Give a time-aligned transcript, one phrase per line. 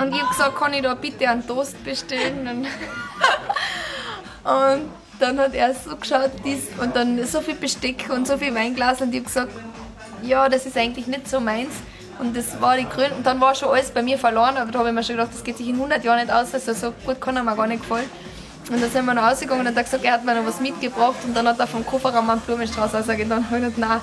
[0.00, 2.66] Und ich habe gesagt, kann ich da bitte einen Toast bestellen?
[4.44, 8.54] Und, dann hat er so geschaut dies, und dann so viel Besteck und so viel
[8.54, 9.52] Weinglas und ich habe gesagt,
[10.22, 11.72] ja, das ist eigentlich nicht so meins.
[12.18, 13.14] Und das war die Gründe.
[13.16, 15.32] Und dann war schon alles bei mir verloren, aber da habe ich mir schon gedacht,
[15.32, 17.66] das geht sich in 100 Jahren nicht aus, also so gut kann er mir gar
[17.66, 18.10] nicht gefallen.
[18.70, 20.46] Und dann sind wir nach Hause gegangen und hat er gesagt, er hat mir noch
[20.46, 23.32] was mitgebracht und dann hat er vom Kofferraum einen Blumenstrauß ausgegeben.
[23.32, 24.00] Und dann habe ich gedacht, nein,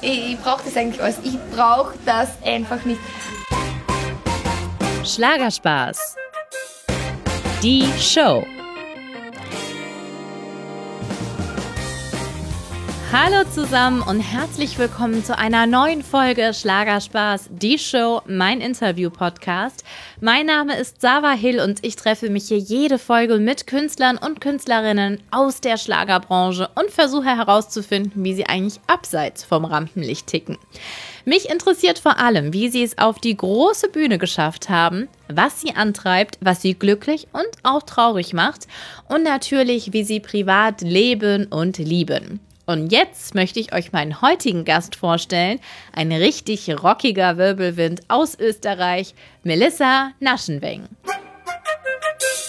[0.00, 1.18] ich, ich brauche das eigentlich alles.
[1.22, 3.00] Ich brauche das einfach nicht.
[5.04, 6.14] Schlagerspaß.
[7.62, 8.44] Die Show.
[13.10, 19.84] Hallo zusammen und herzlich willkommen zu einer neuen Folge Schlagerspaß, die Show, mein Interview-Podcast.
[20.20, 24.42] Mein Name ist Sava Hill und ich treffe mich hier jede Folge mit Künstlern und
[24.42, 30.58] Künstlerinnen aus der Schlagerbranche und versuche herauszufinden, wie sie eigentlich abseits vom Rampenlicht ticken.
[31.24, 35.74] Mich interessiert vor allem, wie sie es auf die große Bühne geschafft haben, was sie
[35.74, 38.66] antreibt, was sie glücklich und auch traurig macht
[39.08, 42.40] und natürlich, wie sie privat leben und lieben.
[42.66, 45.58] Und jetzt möchte ich euch meinen heutigen Gast vorstellen.
[45.92, 50.84] Ein richtig rockiger Wirbelwind aus Österreich, Melissa Naschenweng.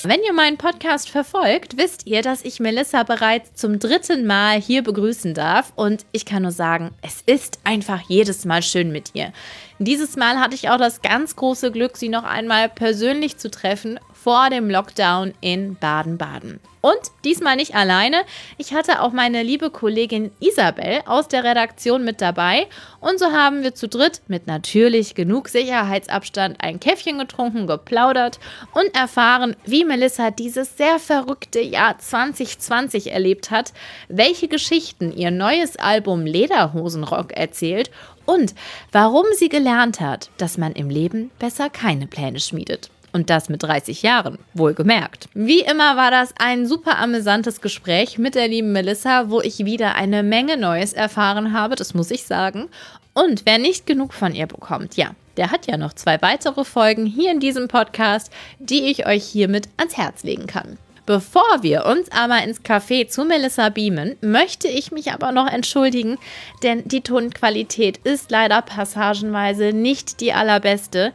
[0.04, 4.82] Wenn ihr meinen Podcast verfolgt, wisst ihr, dass ich Melissa bereits zum dritten Mal hier
[4.84, 5.74] begrüßen darf.
[5.76, 9.32] Und ich kann nur sagen, es ist einfach jedes Mal schön mit ihr.
[9.78, 14.00] Dieses Mal hatte ich auch das ganz große Glück, sie noch einmal persönlich zu treffen
[14.24, 16.60] vor dem Lockdown in Baden-Baden.
[16.82, 18.24] Und diesmal nicht alleine.
[18.58, 22.68] Ich hatte auch meine liebe Kollegin Isabel aus der Redaktion mit dabei.
[23.00, 28.40] Und so haben wir zu dritt mit natürlich genug Sicherheitsabstand ein Käffchen getrunken, geplaudert
[28.74, 33.74] und erfahren, wie Melissa dieses sehr verrückte Jahr 2020 erlebt hat,
[34.08, 37.92] welche Geschichten ihr neues Album Lederhosenrock erzählt
[38.26, 38.56] und
[38.92, 42.90] warum sie gelernt hat, dass man im Leben besser keine Pläne schmiedet.
[43.14, 45.28] Und das mit 30 Jahren, wohlgemerkt.
[45.34, 49.96] Wie immer war das ein super amüsantes Gespräch mit der lieben Melissa, wo ich wieder
[49.96, 52.70] eine Menge Neues erfahren habe, das muss ich sagen.
[53.14, 57.06] Und wer nicht genug von ihr bekommt, ja, der hat ja noch zwei weitere Folgen
[57.06, 60.78] hier in diesem Podcast, die ich euch hiermit ans Herz legen kann.
[61.06, 66.18] Bevor wir uns aber ins Café zu Melissa beamen, möchte ich mich aber noch entschuldigen,
[66.62, 71.12] denn die Tonqualität ist leider passagenweise nicht die allerbeste.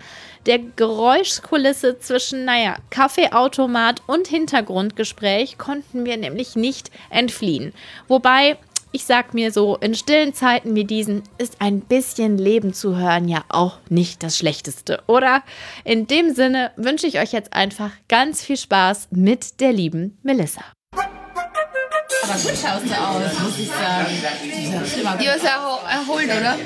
[0.46, 7.72] Der Geräuschkulisse zwischen, naja, Kaffeeautomat und Hintergrundgespräch konnten wir nämlich nicht entfliehen.
[8.08, 8.58] Wobei
[8.96, 13.28] ich sag mir so, in stillen Zeiten wie diesen ist ein bisschen Leben zu hören
[13.28, 15.42] ja auch nicht das Schlechteste, oder?
[15.84, 20.62] In dem Sinne wünsche ich euch jetzt einfach ganz viel Spaß mit der lieben Melissa.
[20.94, 25.22] Aber gut schaust du aus, muss ich sagen.
[25.22, 26.56] Ja, sehr erholt, oder?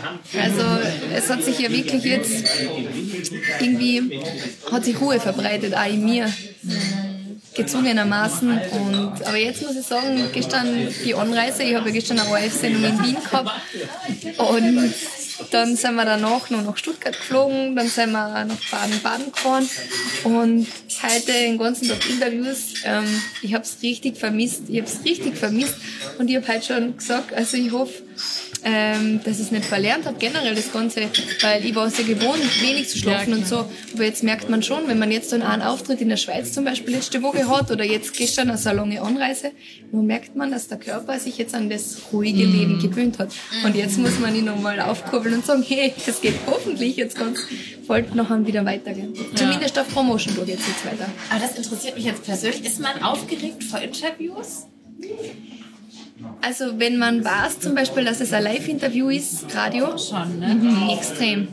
[0.40, 0.62] Also
[1.12, 2.48] es hat sich ja wirklich jetzt
[3.58, 4.20] irgendwie,
[4.70, 6.32] hat sich Ruhe verbreitet, auch in mir
[7.54, 8.50] gezwungenermaßen.
[8.50, 12.84] Und, aber jetzt muss ich sagen, gestern die Anreise, ich habe ja gestern eine ORF-Sendung
[12.84, 13.50] in Wien gehabt
[14.38, 14.94] und
[15.50, 19.68] dann sind wir danach noch nach Stuttgart geflogen, dann sind wir nach Baden-Baden gefahren
[20.24, 20.66] und
[21.02, 22.74] heute den ganzen Tag Interviews.
[22.84, 23.04] Ähm,
[23.42, 25.76] ich habe es richtig vermisst, ich habe es richtig vermisst
[26.18, 28.02] und ich habe heute schon gesagt, also ich hoffe,
[28.64, 31.02] ähm, dass ich es nicht verlernt habe, generell das Ganze,
[31.42, 33.66] weil ich war es ja gewohnt, wenig zu schlafen ja, und so.
[33.94, 36.64] Aber jetzt merkt man schon, wenn man jetzt dann einen Auftritt in der Schweiz zum
[36.64, 39.52] Beispiel letzte Woche hat oder jetzt gestern eine lange Anreise,
[39.92, 42.52] dann merkt man, dass der Körper sich jetzt an das ruhige mm.
[42.52, 43.32] Leben gewöhnt hat.
[43.64, 47.40] Und jetzt muss man ihn nochmal aufkurbeln und sagen, hey, es geht hoffentlich jetzt ganz
[47.86, 49.14] bald nachher wieder weitergehen.
[49.14, 49.22] Ja.
[49.34, 51.10] Zumindest auf Promotion geht jetzt, jetzt weiter.
[51.30, 52.64] Aber das interessiert mich jetzt persönlich.
[52.64, 54.66] Ist man aufgeregt vor Interviews?
[56.42, 60.54] Also wenn man weiß zum Beispiel, dass es ein Live-Interview ist, Radio, schon, ne?
[60.54, 61.48] Mhm, extrem.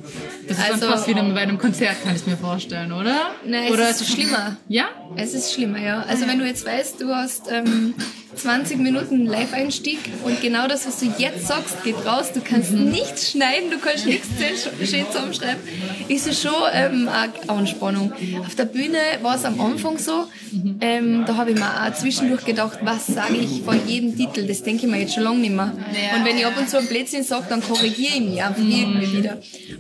[0.48, 3.32] Das ist also, fast wie bei einem Konzert, kann ich mir vorstellen, oder?
[3.46, 4.58] Nein, oder es ist schlimmer.
[4.68, 4.86] Ja?
[5.16, 6.02] Es ist schlimmer, ja.
[6.02, 7.96] Also wenn du jetzt weißt, du hast ähm,
[8.36, 12.32] 20 Minuten Live-Einstieg und genau das, was du jetzt sagst, geht raus.
[12.34, 12.90] Du kannst mhm.
[12.90, 14.28] nichts schneiden, du kannst nichts
[14.90, 15.62] schön zusammenschreiben.
[16.08, 18.14] Ist es schon ähm, eine Anspannung.
[18.46, 20.28] Auf der Bühne war es am Anfang so.
[20.52, 20.78] Mhm.
[20.82, 24.46] Ähm, da habe ich mir auch zwischendurch gedacht, was sage ich vor jedem Titel.
[24.46, 25.74] Das denke ich mir jetzt schon lange nicht mehr.
[25.94, 26.18] Ja.
[26.18, 28.72] Und wenn ich ab und zu ein Blödsinn sage, dann korrigiere ich mich einfach mhm.
[28.72, 29.38] irgendwie wieder.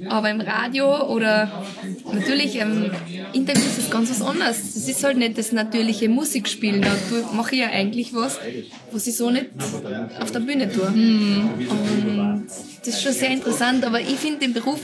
[0.10, 1.66] Aber im Radio oder
[2.12, 2.92] natürlich ähm,
[3.34, 4.74] Interviews ist ganz was anderes.
[4.74, 6.82] Das ist halt nicht das natürliche Musikspielen.
[6.82, 6.96] Da
[7.34, 8.37] mache ich ja eigentlich was,
[8.92, 9.48] was ich so nicht
[10.20, 10.88] auf der Bühne tue.
[10.88, 12.48] Und
[12.80, 14.80] das ist schon sehr interessant, aber ich finde den Beruf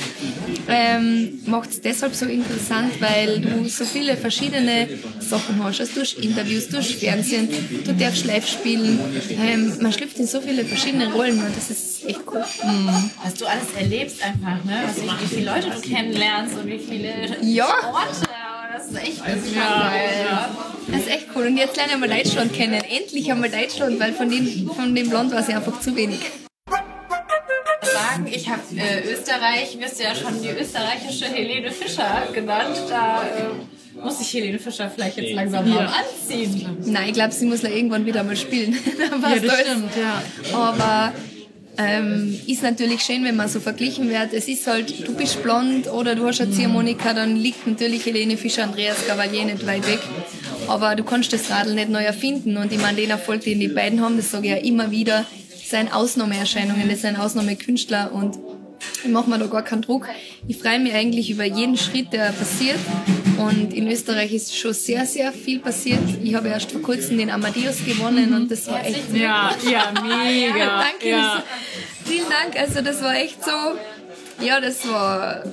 [0.67, 4.87] ähm, macht es deshalb so interessant, weil du so viele verschiedene
[5.19, 5.79] Sachen hast.
[5.79, 7.49] Also du hast Interviews, du hast Fernsehen,
[7.85, 8.99] du darfst live spielen.
[9.39, 12.43] Ähm, man schlüpft in so viele verschiedene Rollen und das ist echt cool.
[12.63, 13.09] Mhm.
[13.23, 14.79] Was du alles erlebst einfach, ne?
[14.87, 17.73] Also wie viele Leute du kennenlernst und wie viele ja.
[17.91, 18.27] Orte
[18.91, 19.89] Das ist echt das ist ja.
[19.89, 20.37] geil.
[20.87, 21.47] Das ist echt cool.
[21.47, 22.81] Und jetzt lernen wir Deutschland kennen.
[22.83, 26.19] Endlich haben wir Deutschland, weil von dem, von dem Land war sie einfach zu wenig
[28.13, 32.77] sagen, ich habe äh, Österreich, wirst du ja schon die österreichische Helene Fischer genannt.
[32.89, 36.77] Da äh, muss ich Helene Fischer vielleicht jetzt langsam mal anziehen.
[36.85, 38.73] Nein, ich glaube, sie muss da irgendwann wieder mal spielen.
[38.99, 40.21] ja, das stimmt, ja.
[40.55, 41.13] Aber
[41.77, 44.33] ähm, ist natürlich schön, wenn man so verglichen wird.
[44.33, 48.37] Es ist halt, du bist blond oder du hast eine Ziehharmonika, dann liegt natürlich Helene
[48.37, 49.99] Fischer, Andreas Cavalier nicht weit weg.
[50.67, 52.57] Aber du kannst das Radl nicht neu erfinden.
[52.57, 55.25] Und ich meine, den Erfolg, den die beiden haben, das sage ich ja immer wieder,
[55.65, 58.37] sind Ausnahmeerscheinungen, das sind Ausnahmekünstler und
[59.03, 60.07] ich mache mir da gar keinen Druck.
[60.47, 62.79] Ich freue mich eigentlich über jeden Schritt, der passiert.
[63.47, 65.99] Und in Österreich ist schon sehr, sehr viel passiert.
[66.23, 69.13] Ich habe erst vor kurzem den Amadeus gewonnen und das war echt.
[69.13, 70.83] Ja, ja, mega.
[70.83, 71.09] Danke.
[71.09, 71.43] Ja.
[72.05, 72.59] Vielen Dank.
[72.59, 73.51] Also, das war echt so.
[74.43, 75.43] Ja, das war.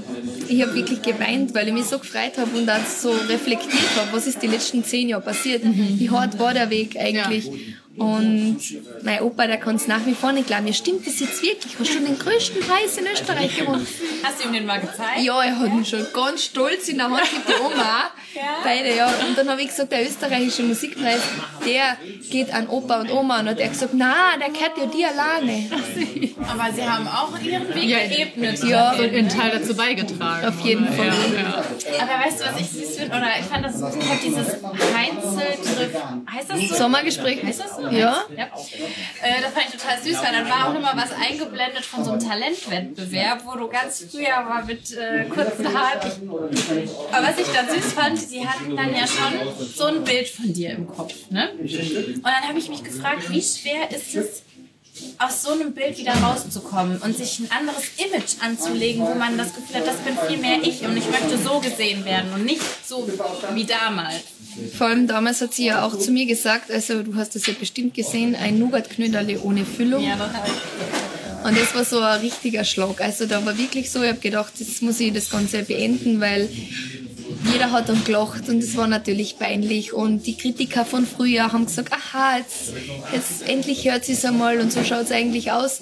[0.49, 4.09] Ich habe wirklich geweint, weil ich mich so gefreut habe und dann so reflektiert habe,
[4.13, 5.63] was ist die letzten zehn Jahre passiert.
[5.65, 7.51] Wie hart war der Weg eigentlich?
[7.97, 8.59] Und
[9.03, 10.67] mein Opa, der kann es nach wie vor nicht glauben.
[10.67, 11.77] Ja, stimmt das jetzt wirklich?
[11.79, 13.87] Hast du den größten Preis in Österreich gewonnen?
[14.23, 15.21] Hast du ihm den mal gezeigt?
[15.23, 18.11] Ja, er hat ihn schon ganz stolz in der Hand mit der Oma.
[18.35, 18.43] ja.
[18.63, 19.09] Beide, ja.
[19.09, 21.21] Und dann habe ich gesagt, der österreichische Musikpreis,
[21.67, 21.97] der
[22.31, 23.41] geht an Opa und Oma.
[23.41, 25.69] Und hat er gesagt, na, der gehört ja dir alleine.
[26.49, 28.63] Aber sie haben auch ihren Weg ja, geebnet.
[28.65, 28.93] Ja.
[28.93, 30.47] Und einen Teil dazu beigetragen.
[30.47, 31.07] Auf jeden Fall.
[31.07, 31.65] Ja, ja.
[32.03, 33.17] Aber weißt du, was ich süß finde?
[33.17, 34.47] Oder ich fand das, ich habe dieses
[34.95, 36.03] Heinzeltriff,
[36.33, 36.75] heißt das so?
[36.77, 37.43] Sommergespräch.
[37.43, 37.90] Heißt das so?
[37.93, 38.25] Ja.
[38.37, 38.45] ja.
[39.23, 42.13] Äh, das fand ich total süß, weil dann war auch immer was eingeblendet von so
[42.13, 46.31] einem Talentwettbewerb, wo du ganz früher war mit äh, kurzen Haaren.
[47.13, 50.53] Aber was ich dann süß fand, sie hatten dann ja schon so ein Bild von
[50.53, 51.15] dir im Kopf.
[51.31, 51.51] Ne?
[51.61, 54.43] Und dann habe ich mich gefragt, wie schwer ist es,
[55.19, 59.55] aus so einem Bild wieder rauszukommen und sich ein anderes Image anzulegen, wo man das
[59.55, 62.63] Gefühl hat, das bin viel mehr ich und ich möchte so gesehen werden und nicht
[62.87, 63.09] so
[63.55, 64.25] wie damals.
[64.77, 67.55] Vor allem damals hat sie ja auch zu mir gesagt, also du hast das ja
[67.59, 70.03] bestimmt gesehen, ein Nougat-Knöderle ohne Füllung.
[70.03, 70.17] Ja,
[70.47, 71.45] ich.
[71.45, 73.01] Und das war so ein richtiger Schlag.
[73.01, 76.49] Also da war wirklich so, ich habe gedacht, jetzt muss ich das Ganze beenden, weil
[77.53, 79.93] jeder hat dann gelacht und es war natürlich peinlich.
[79.93, 82.73] Und die Kritiker von früher haben gesagt, aha, jetzt,
[83.13, 85.81] jetzt endlich hört sie es einmal und so schaut es eigentlich aus.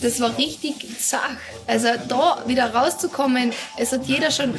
[0.00, 1.36] Das war richtig zach.
[1.66, 4.54] Also da wieder rauszukommen, es hat jeder schon,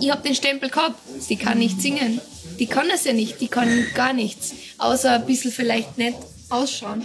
[0.00, 2.20] ich habe den Stempel gehabt, sie kann nicht singen.
[2.58, 6.14] Die kann das ja nicht, die kann gar nichts, außer ein bisschen vielleicht nett
[6.48, 7.02] ausschauen.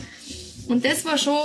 [0.68, 1.38] Und das war schon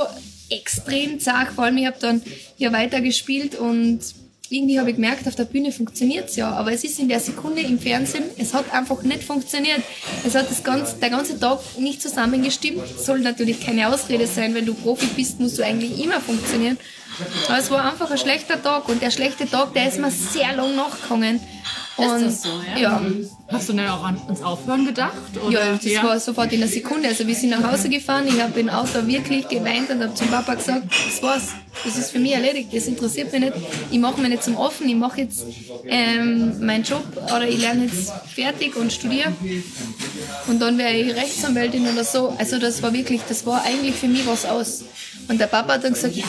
[0.50, 2.22] extrem zart, vor allem ich habe dann
[2.56, 4.00] ja weiter gespielt und
[4.48, 7.18] irgendwie habe ich gemerkt, auf der Bühne funktioniert es ja, aber es ist in der
[7.18, 9.82] Sekunde im Fernsehen, es hat einfach nicht funktioniert.
[10.24, 12.82] Es hat das ganze, der ganze Tag nicht zusammengestimmt.
[12.98, 16.78] Soll natürlich keine Ausrede sein, wenn du Profi bist, musst du eigentlich immer funktionieren.
[17.48, 20.54] Aber es war einfach ein schlechter Tag und der schlechte Tag, der ist mir sehr
[20.54, 21.40] lang nachgegangen.
[21.96, 22.78] Und, ist das so, ja?
[22.78, 23.02] ja.
[23.48, 25.14] Hast du denn auch ans Aufhören gedacht?
[25.42, 25.66] Oder?
[25.66, 26.04] Ja, das ja.
[26.04, 27.08] war sofort in einer Sekunde.
[27.08, 30.28] Also wir sind nach Hause gefahren, ich habe im Auto wirklich geweint und habe zum
[30.28, 31.54] Papa gesagt, das war's,
[31.84, 33.54] das ist für mich erledigt, das interessiert mich nicht.
[33.90, 35.46] Ich mache mich nicht zum Offen, ich mache jetzt
[35.86, 37.04] ähm, meinen Job
[37.34, 39.32] oder ich lerne jetzt fertig und studiere.
[40.48, 42.34] Und dann wäre ich Rechtsanwältin oder so.
[42.36, 44.84] Also das war wirklich, das war eigentlich für mich was aus.
[45.28, 46.26] Und der Papa hat dann gesagt, ja,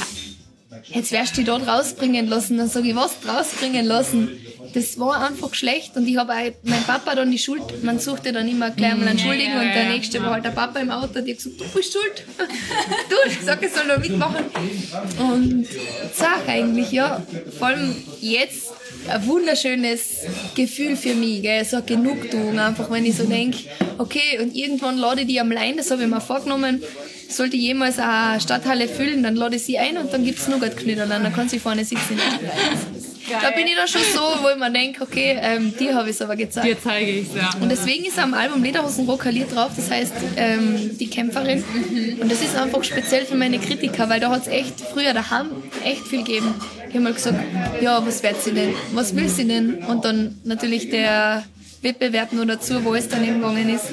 [0.90, 2.58] jetzt wirst du dich dort rausbringen lassen.
[2.58, 4.30] Dann sage ich, was rausbringen lassen?
[4.74, 8.48] Das war einfach schlecht und ich habe mein Papa dann die Schuld, man suchte dann
[8.48, 11.32] immer gleich mal einen Schuldigen und der nächste war halt der Papa im Auto, die
[11.32, 12.26] hat gesagt, du bist schuld.
[12.38, 14.46] du, ich sag, ich soll noch mitmachen.
[15.20, 15.68] Und
[16.14, 17.24] sag eigentlich, ja,
[17.58, 18.72] vor allem jetzt
[19.10, 21.64] ein wunderschönes Gefühl für mich, gell?
[21.64, 23.60] so eine Genugtuung, einfach wenn ich so denke,
[23.98, 26.84] okay, und irgendwann lade ich die am Lein, das habe ich mir vorgenommen,
[27.30, 31.08] sollte jemals eine Stadthalle füllen, dann lade ich sie ein und dann gibt es Nougat-Knödel,
[31.08, 32.18] dann kann sie vorne sitzen.
[33.30, 33.40] Geil.
[33.42, 36.16] Da bin ich dann schon so, wo ich mir denke, okay, ähm, dir habe ich
[36.16, 36.66] es aber gezeigt.
[36.66, 37.50] Dir zeige ich es, ja.
[37.60, 41.62] Und deswegen ist am Album Lederhosen Rokaliert drauf, das heißt ähm, die Kämpferin.
[41.74, 42.22] Mhm.
[42.22, 45.48] Und das ist einfach speziell für meine Kritiker, weil da hat es echt früher daheim
[45.84, 46.56] echt viel gegeben.
[46.88, 47.38] Ich habe mal gesagt,
[47.82, 48.74] ja, was wird sie denn?
[48.94, 49.84] Was will sie denn?
[49.84, 51.44] Und dann natürlich der
[51.82, 53.88] Wettbewerb nur dazu, wo es dann eben gegangen ist.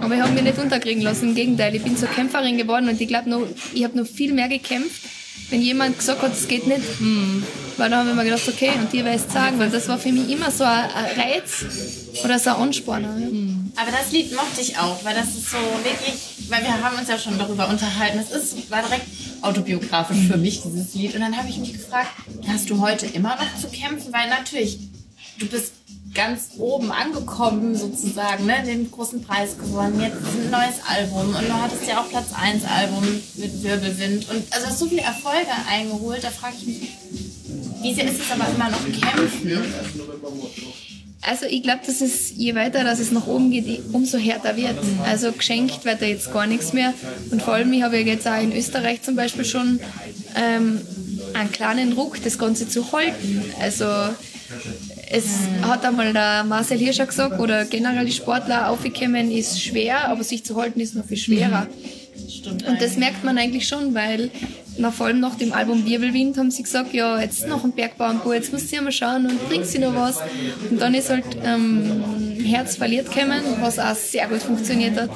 [0.00, 1.30] Aber ich habe mich nicht unterkriegen lassen.
[1.30, 4.48] Im Gegenteil, ich bin zur Kämpferin geworden und ich glaube, ich habe noch viel mehr
[4.48, 5.02] gekämpft,
[5.50, 6.82] wenn jemand gesagt hat, es geht nicht.
[6.98, 7.42] Hm.
[7.76, 9.98] Weil da haben wir mir gedacht, okay, und dir werde ich sagen, weil das war
[9.98, 10.84] für mich immer so ein
[11.16, 11.64] Reiz
[12.24, 13.16] oder so ein Ansporner.
[13.18, 13.26] Ja.
[13.26, 13.72] Hm.
[13.76, 16.14] Aber das Lied mochte ich auch, weil das ist so wirklich,
[16.48, 19.06] weil wir haben uns ja schon darüber unterhalten, es ist, war direkt
[19.42, 21.14] autobiografisch für mich, dieses Lied.
[21.14, 22.10] Und dann habe ich mich gefragt,
[22.48, 24.12] hast du heute immer noch zu kämpfen?
[24.12, 24.78] Weil natürlich,
[25.38, 25.72] du bist
[26.18, 28.64] ganz oben angekommen sozusagen, ne?
[28.66, 32.64] den großen Preis gewonnen, jetzt ein neues Album und du hattest ja auch Platz 1
[32.64, 33.04] Album
[33.36, 36.88] mit Wirbelwind und also hast so viele Erfolge eingeholt, da frage ich mich,
[37.82, 39.62] wie sehr ist es aber immer noch kämpfen?
[41.22, 44.76] Also ich glaube, dass es je weiter, dass es nach oben geht, umso härter wird.
[45.04, 46.94] Also geschenkt wird da jetzt gar nichts mehr.
[47.30, 49.80] Und vor allem, ich habe ja jetzt auch in Österreich zum Beispiel schon
[50.36, 50.80] ähm,
[51.34, 53.44] einen kleinen Ruck, das Ganze zu halten.
[53.60, 53.84] Also
[55.10, 60.22] es hat einmal der Marcel Hirscher gesagt, oder generell die Sportler aufgekommen ist schwer, aber
[60.22, 61.66] sich zu halten ist noch viel schwerer.
[62.66, 64.30] Und das merkt man eigentlich schon, weil
[64.78, 68.32] nach, vor allem nach dem Album Wirbelwind haben sie gesagt, ja, jetzt noch ein Bergbauernbau,
[68.32, 70.18] jetzt muss sie mal schauen und bringt sie noch was.
[70.70, 72.02] Und dann ist halt ähm,
[72.44, 75.10] Herz verliert gekommen, was auch sehr gut funktioniert hat.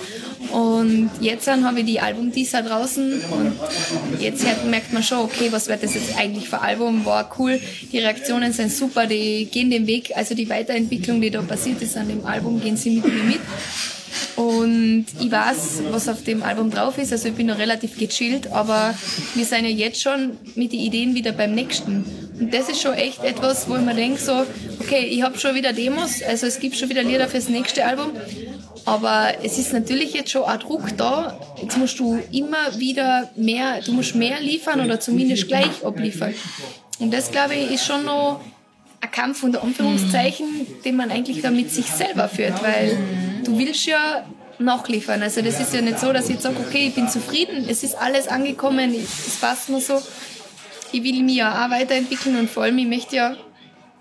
[0.50, 3.52] Und jetzt habe ich die Album-Teaser draußen und
[4.20, 7.06] jetzt merkt man schon, okay, was wird das jetzt eigentlich für Album?
[7.06, 11.40] War cool, die Reaktionen sind super, die gehen den Weg, also die Weiterentwicklung, die da
[11.42, 13.40] passiert ist an dem Album, gehen sie mit mir mit.
[14.36, 17.12] Und ich weiß, was auf dem Album drauf ist.
[17.12, 18.94] Also ich bin noch relativ gechillt, aber
[19.34, 22.04] wir sind ja jetzt schon mit den Ideen wieder beim nächsten.
[22.38, 24.44] Und das ist schon echt etwas, wo ich mir denke, so,
[24.80, 28.12] okay, ich habe schon wieder Demos, also es gibt schon wieder Lieder fürs nächste Album.
[28.84, 31.38] Aber es ist natürlich jetzt schon ein Druck da.
[31.60, 36.34] Jetzt musst du immer wieder mehr, du musst mehr liefern oder zumindest gleich abliefern.
[36.98, 38.40] Und das, glaube ich, ist schon noch
[39.00, 40.46] ein Kampf unter Anführungszeichen,
[40.84, 42.96] den man eigentlich da mit sich selber führt, weil
[43.42, 44.24] du willst ja
[44.58, 45.22] nachliefern.
[45.22, 47.82] Also das ist ja nicht so, dass ich jetzt sage, okay, ich bin zufrieden, es
[47.82, 50.00] ist alles angekommen, es passt nur so.
[50.92, 53.36] Ich will mich ja auch weiterentwickeln und vor allem, ich möchte ja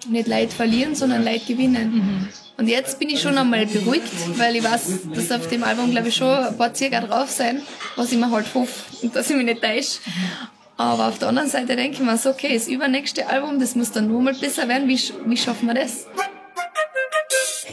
[0.07, 1.91] nicht Leid verlieren, sondern Leid gewinnen.
[1.93, 2.27] Mhm.
[2.57, 6.09] Und jetzt bin ich schon einmal beruhigt, weil ich weiß, dass auf dem Album, glaube
[6.09, 7.61] ich, schon ein paar Circa drauf sein,
[7.95, 8.71] was ich mir halt hoffe
[9.01, 9.99] und dass ich mich nicht täusche.
[10.77, 13.91] Aber auf der anderen Seite denke ich mir so, okay, das übernächste Album, das muss
[13.91, 14.87] dann nur mal besser werden.
[14.87, 16.07] Wie, wie schaffen wir das?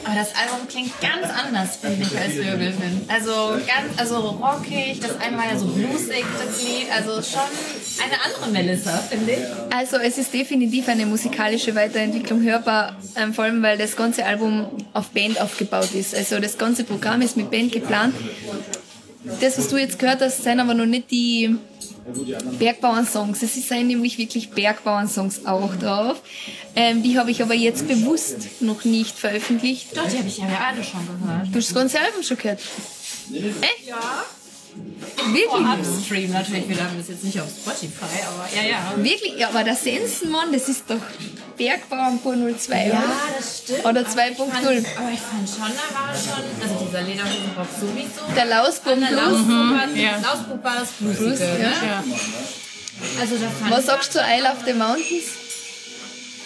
[0.08, 3.10] Aber das Album klingt ganz anders, finde ich, als Wirbelwind.
[3.10, 6.86] Also ganz, also rockig, das eine war ja so bluesig, das Lied.
[6.90, 7.42] Also schon
[8.02, 9.74] eine andere Melissa, finde ich.
[9.74, 14.68] Also es ist definitiv eine musikalische Weiterentwicklung hörbar, ähm, vor allem weil das ganze Album
[14.94, 16.14] auf Band aufgebaut ist.
[16.14, 18.14] Also das ganze Programm ist mit Band geplant.
[19.42, 21.54] Das, was du jetzt gehört hast, sind aber noch nicht die
[22.58, 23.42] Bergbauern-Songs.
[23.42, 26.22] Es sind nämlich wirklich Bergbauern-Songs auch drauf.
[26.76, 29.96] Ähm, die habe ich aber jetzt bewusst noch nicht veröffentlicht.
[29.96, 31.48] Doch, die habe ich ja alle schon gehört.
[31.48, 32.60] Du hast das ganze Album schon gehört?
[33.32, 33.86] Echt?
[33.86, 34.24] Ja.
[35.16, 35.48] Wirklich?
[35.50, 38.92] Oh, Upstream natürlich wieder, das ist jetzt nicht auf Spotify, aber ja, ja.
[38.96, 39.38] Wirklich?
[39.38, 41.00] Ja, aber der Sensenmann, das ist doch
[41.56, 43.02] Bergbauern pur 02, Ja,
[43.36, 43.84] das stimmt.
[43.84, 44.40] Oder 2.0.
[44.40, 48.34] Aber, ich fand schon, da war schon, also dieser Lederhosenrock sowieso.
[48.34, 49.38] Der Lausbub Plus.
[49.40, 49.96] Mhm.
[49.96, 50.16] ja.
[50.22, 51.72] Lausbub war das Bluesige, ne?
[51.86, 52.04] ja.
[53.20, 55.47] Also da fand Was sagst du, Isle of the Mountains?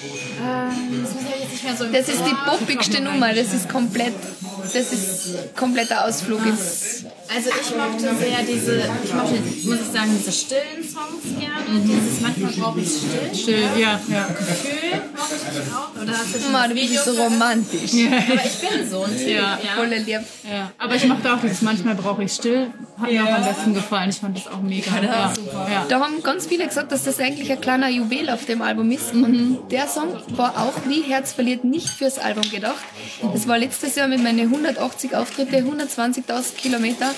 [0.05, 4.15] Ähm, das, ist so das ist die poppigste Nummer, das ist komplett,
[4.63, 7.05] das ist kompletter Ausflug ins
[7.35, 11.81] also ich mochte sehr diese, ich mochte, muss ich sagen, diese stillen Songs gerne.
[11.81, 11.89] Mhm.
[11.89, 13.35] Dieses manchmal brauche ich still.
[13.35, 14.27] Still, ja, ja.
[14.27, 16.03] Gefühl mochte ich auch.
[16.03, 17.93] Oder hast du schon Mann, du bist so romantisch.
[17.95, 18.11] Ja.
[18.19, 19.29] Aber ich bin so ein Typ.
[19.29, 19.37] Ja.
[19.37, 19.59] ja.
[19.77, 20.21] Voll lieb.
[20.45, 20.73] Ja.
[20.77, 22.71] Aber ich mochte auch dieses manchmal brauche ich still.
[23.01, 23.23] Hat ja.
[23.23, 24.11] mir auch am besten gefallen.
[24.11, 24.95] Ich fand das auch mega.
[24.97, 25.33] Ja, ja.
[25.35, 25.69] Super.
[25.71, 25.87] Ja.
[25.89, 29.15] Da haben ganz viele gesagt, dass das eigentlich ein kleiner Juwel auf dem Album ist.
[29.15, 29.25] Mhm.
[29.25, 32.85] Und der Song war auch wie Herz verliert nicht fürs Album gedacht.
[33.33, 37.11] Das war letztes Jahr mit meinen 180 Auftritte, 120.000 Kilometer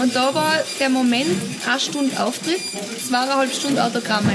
[0.00, 1.30] und da war der Moment,
[1.68, 2.60] eine Stunde Auftritt,
[3.06, 4.32] zweieinhalb Stunden Autogramme.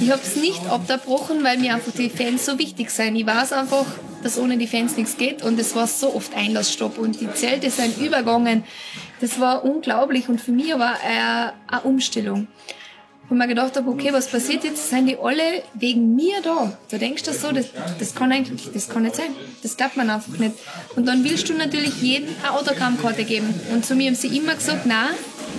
[0.00, 3.16] Ich habe es nicht abgebrochen, weil mir einfach die Fans so wichtig sind.
[3.16, 3.86] Ich weiß einfach,
[4.22, 7.70] dass ohne die Fans nichts geht und es war so oft Einlassstopp und die Zelte
[7.70, 8.64] sind übergangen.
[9.20, 12.46] Das war unglaublich und für mich war eine, eine Umstellung
[13.30, 14.90] wo man gedacht habe, okay, was passiert jetzt?
[14.90, 16.76] Sind die alle wegen mir da?
[16.90, 17.66] Du denkst das so, das,
[17.98, 19.28] das kann eigentlich, das kann nicht sein.
[19.62, 20.56] Das glaubt man einfach nicht.
[20.96, 23.54] Und dann willst du natürlich jedem eine Autogrammkarte geben.
[23.72, 25.10] Und zu mir haben sie immer gesagt, na,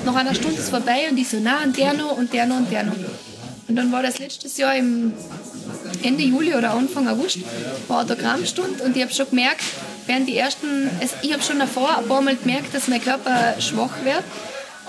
[0.06, 2.58] nach einer Stunde ist vorbei und ich so, na, und der noch und der noch
[2.58, 2.96] und der noch.
[3.70, 5.14] Und dann war das letztes Jahr im
[6.04, 7.40] Ende Juli oder Anfang August,
[7.88, 9.64] war Autogrammstunde und ich habe schon gemerkt,
[10.08, 13.56] während die ersten, also ich habe schon davor ein paar Mal gemerkt, dass mein Körper
[13.62, 14.24] schwach wird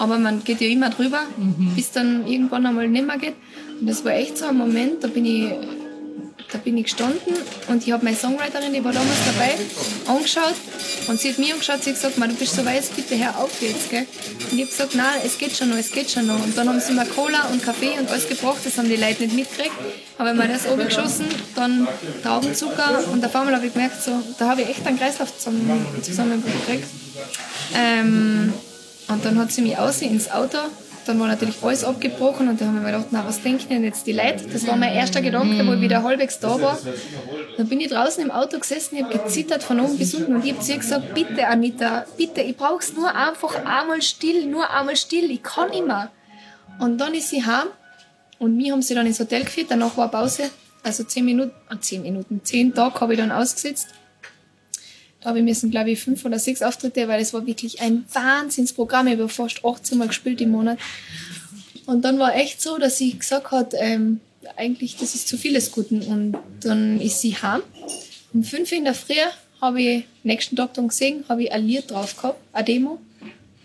[0.02, 1.76] aber man geht ja immer drüber, mhm.
[1.76, 3.34] bis dann irgendwann einmal nicht mehr geht.
[3.80, 5.48] Und das war echt so ein Moment, da bin ich,
[6.50, 7.34] da bin ich gestanden
[7.68, 9.54] und ich habe meine Songwriterin, die war damals dabei,
[10.12, 10.56] angeschaut
[11.06, 13.62] und sie hat mir angeschaut, sie hat gesagt, du bist so weiß, bitte hör auf
[13.62, 13.90] jetzt.
[13.90, 14.04] Gell?
[14.50, 16.42] Und ich habe gesagt, nein, es geht schon noch, es geht schon noch.
[16.42, 19.22] Und dann haben sie mir Cola und Kaffee und alles gebracht, das haben die Leute
[19.22, 19.76] nicht mitgekriegt.
[20.18, 21.86] Aber ich mir das oben geschossen, dann
[22.24, 25.86] Traubenzucker und auf einmal habe ich gemerkt, so, da habe ich echt einen Kreislauf zusammen,
[26.02, 26.88] zusammengekriegt.
[27.72, 28.52] Ähm,
[29.08, 30.58] und dann hat sie mich aus ins Auto.
[31.04, 34.06] Dann war natürlich alles abgebrochen und dann haben wir gedacht, na, was denken denn jetzt
[34.06, 34.46] die Leute?
[34.52, 36.78] Das war mein erster Gedanke, wo ich wieder halbwegs da war.
[37.56, 40.44] Dann bin ich draußen im Auto gesessen, ich habe gezittert von oben bis unten und
[40.44, 44.46] ich habe zu ihr gesagt, bitte Anita, bitte, ich brauche es nur einfach einmal still,
[44.46, 46.10] nur einmal still, ich kann immer.
[46.78, 47.66] Und dann ist sie heim
[48.38, 50.50] und wir haben sie dann ins Hotel geführt, danach war Pause,
[50.84, 54.01] also zehn Minuten, ah, zehn Minuten, zehn Tage habe ich dann ausgesetzt Da
[55.24, 59.06] habe ich müssen, glaube ich, fünf oder sechs Auftritte, weil es war wirklich ein Wahnsinnsprogramm.
[59.06, 60.78] Ich habe fast 18 Mal gespielt im Monat.
[61.86, 64.20] Und dann war echt so, dass sie gesagt hat, ähm,
[64.56, 66.02] eigentlich, das ist zu viel des Guten.
[66.02, 67.62] Und dann ist sie heim.
[68.32, 69.14] Um fünf in der Früh
[69.60, 72.98] habe ich nächsten Tag dann gesehen, habe ich ein Lied drauf gehabt, eine Demo.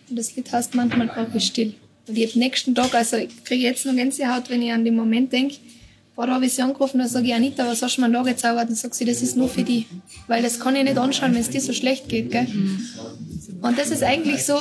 [0.10, 1.74] Und das Lied heißt manchmal brauche ich still.
[2.08, 4.96] Und ich habe nächsten Tag, also ich kriege jetzt noch Gänsehaut, wenn ich an den
[4.96, 5.56] Moment denke,
[6.18, 8.24] boah, da habe ich sie angerufen, da sage ich, Anita, was hast du mir da
[8.24, 8.68] gezaubert?
[8.70, 9.86] Und sagt sie, das ist nur für die.
[10.26, 12.48] Weil das kann ich nicht anschauen, wenn es dir so schlecht geht, gell?
[13.62, 14.58] Und das ist eigentlich so,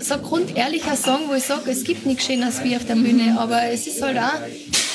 [0.00, 3.38] so ein grundehrlicher Song, wo ich sage, es gibt nichts Schöneres wie auf der Bühne,
[3.38, 4.40] aber es ist halt auch,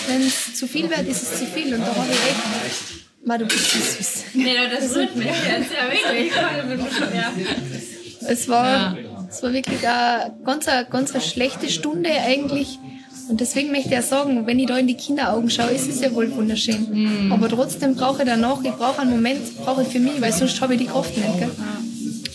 [0.08, 1.74] wenn es zu viel wird, ist es zu viel.
[1.74, 4.24] Und da habe ich echt, Ma, du bist so süß.
[4.34, 6.32] Nee, das rührt mich jetzt, ja wirklich.
[7.16, 7.32] Ja.
[8.28, 8.98] Es war,
[9.30, 12.80] es war wirklich eine ganz, eine, ganz eine schlechte Stunde eigentlich.
[13.32, 16.02] Und deswegen möchte ich ja sagen, wenn ich da in die Kinderaugen schaue, ist es
[16.02, 17.32] ja wohl wunderschön.
[17.32, 20.60] Aber trotzdem brauche ich danach, ich brauche einen Moment, brauche ich für mich, weil sonst
[20.60, 21.40] habe ich die Kraft nicht.
[21.40, 21.50] Gell?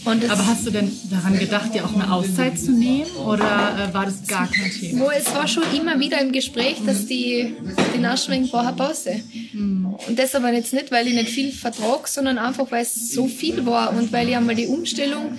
[0.06, 4.06] Aber hast du denn daran gedacht, dir auch eine Auszeit zu nehmen oder äh, war
[4.06, 5.04] das gar kein Thema?
[5.04, 7.54] Wo es war schon immer wieder im Gespräch, dass die,
[7.94, 9.20] die Nachschwingen brauchen Pause.
[9.52, 9.96] Mhm.
[10.06, 13.26] Und das aber jetzt nicht, weil ich nicht viel vertrag, sondern einfach, weil es so
[13.26, 15.36] viel war und weil ich einmal die Umstellung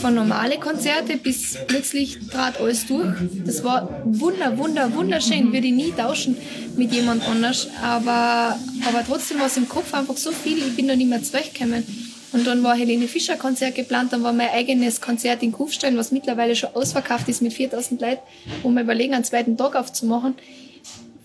[0.00, 3.08] von normale Konzerte bis plötzlich trat alles durch.
[3.44, 5.52] Das war wunder, wunder, wunderschön.
[5.52, 6.36] Würde ich nie tauschen
[6.76, 7.68] mit jemand anders.
[7.82, 10.58] Aber, aber trotzdem war es im Kopf einfach so viel.
[10.58, 11.84] Ich bin da nicht mehr zurechtgekommen.
[12.32, 16.12] Und dann war Helene Fischer Konzert geplant, dann war mein eigenes Konzert in Kufstein, was
[16.12, 18.20] mittlerweile schon ausverkauft ist mit 4000 Leuten,
[18.62, 20.34] wo wir überlegen, einen zweiten Tag aufzumachen,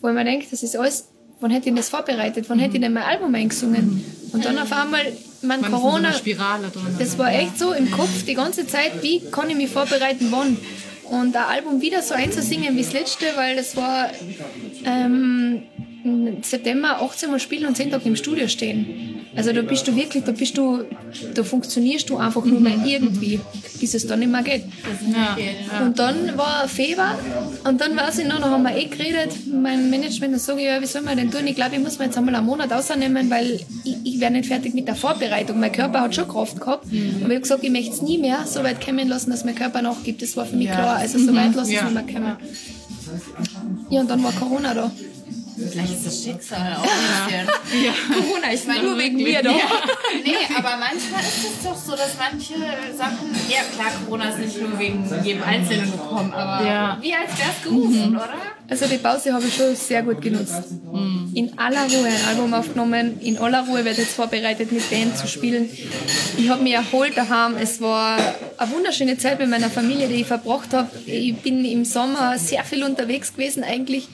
[0.02, 1.10] wo mir denke, das ist alles,
[1.42, 4.04] wann hätte ich das vorbereitet, wann hätte ich denn mein Album eingesungen?
[4.32, 5.02] Und dann auf einmal,
[5.44, 9.22] Man Corona, so Spirale drin, das war echt so im Kopf die ganze Zeit, wie
[9.32, 10.58] kann ich mich vorbereiten, wann?
[11.04, 14.10] Und ein Album wieder so einzusingen wie das letzte, weil das war
[14.86, 15.64] ähm,
[16.42, 19.13] September 18 Mal spielen und 10 Tage im Studio stehen.
[19.36, 20.84] Also da bist du wirklich, da bist du,
[21.34, 23.40] da funktionierst du einfach nur mehr irgendwie,
[23.80, 24.64] bis es dann nicht mehr geht.
[25.12, 25.36] Ja.
[25.86, 27.18] Und dann war Februar
[27.68, 30.66] und dann weiß ich noch, da haben wir eh geredet, mein Management, dann sage ich,
[30.68, 31.48] ja, wie soll man denn tun?
[31.48, 34.48] Ich glaube, ich muss mir jetzt einmal einen Monat ausnehmen, weil ich, ich werde nicht
[34.48, 35.60] fertig mit der Vorbereitung.
[35.60, 37.16] Mein Körper hat schon Kraft gehabt, mhm.
[37.24, 39.56] aber ich habe gesagt, ich möchte es nie mehr so weit kommen lassen, dass mein
[39.56, 40.22] Körper nachgibt.
[40.22, 40.76] Das war für mich Ja.
[40.76, 40.98] klar.
[40.98, 41.88] Also so weit lasse ich Ja.
[41.88, 42.38] es nicht mehr kommen.
[43.90, 44.92] Ja, und dann war Corona da.
[45.74, 48.24] Vielleicht ist das Schicksal auch ein bisschen.
[48.24, 49.50] Corona ist nur wegen mir da.
[50.24, 52.54] Nee, aber manchmal ist es doch so, dass manche
[52.96, 53.30] Sachen.
[53.50, 56.98] Ja, klar, Corona ist nicht nur wegen jedem Einzelnen gekommen, aber Ja.
[57.02, 58.30] wie als wär's gerufen, oder?
[58.70, 60.54] Also die Pause habe ich schon sehr gut genutzt.
[61.34, 65.28] In aller Ruhe ein Album aufgenommen, in aller Ruhe wird jetzt vorbereitet, mit Band zu
[65.28, 65.70] spielen.
[66.38, 67.56] Ich habe mich erholt daheim.
[67.58, 68.18] Es war
[68.58, 70.90] eine wunderschöne Zeit mit meiner Familie, die ich verbracht habe.
[71.06, 74.08] Ich bin im Sommer sehr viel unterwegs gewesen eigentlich.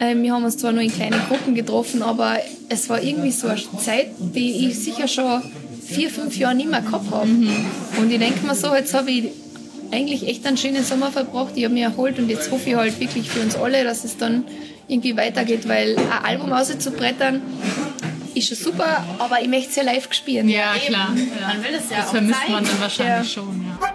[0.00, 3.48] Ähm, Wir haben uns zwar nur in kleinen Gruppen getroffen, aber es war irgendwie so
[3.48, 5.42] eine Zeit, die ich sicher schon
[5.86, 7.28] vier, fünf Jahre nicht mehr gehabt habe.
[7.98, 9.24] Und ich denke mir so, jetzt habe ich
[9.92, 11.52] eigentlich echt einen schönen Sommer verbracht.
[11.56, 14.16] Ich habe mich erholt und jetzt hoffe ich halt wirklich für uns alle, dass es
[14.16, 14.44] dann
[14.88, 17.42] irgendwie weitergeht, weil ein Album auszubrettern
[18.34, 20.48] ist schon super, aber ich möchte es ja live spielen.
[20.48, 21.10] Ja, klar.
[21.10, 21.64] Man Ja.
[21.68, 22.52] will es ja Das auch vermisst zeigen.
[22.52, 23.92] man dann wahrscheinlich schon, ja.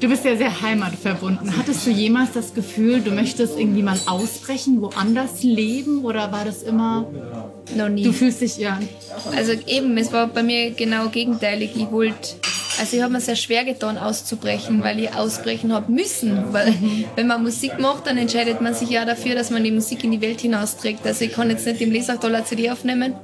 [0.00, 1.56] Du bist ja sehr heimatverbunden.
[1.56, 6.04] Hattest du jemals das Gefühl, du möchtest irgendwie mal ausbrechen, woanders leben?
[6.04, 7.06] Oder war das immer,
[7.76, 8.02] Noch nie.
[8.02, 8.80] du fühlst dich, ja,
[9.36, 11.70] Also eben, es war bei mir genau gegenteilig.
[11.76, 12.34] Ich wollte,
[12.80, 16.52] also ich habe mir sehr schwer getan, auszubrechen, weil ich ausbrechen habe müssen.
[16.52, 16.74] Weil
[17.14, 20.10] wenn man Musik macht, dann entscheidet man sich ja dafür, dass man die Musik in
[20.10, 21.06] die Welt hinausträgt.
[21.06, 23.14] Also ich kann jetzt nicht im Lesachtaler CD aufnehmen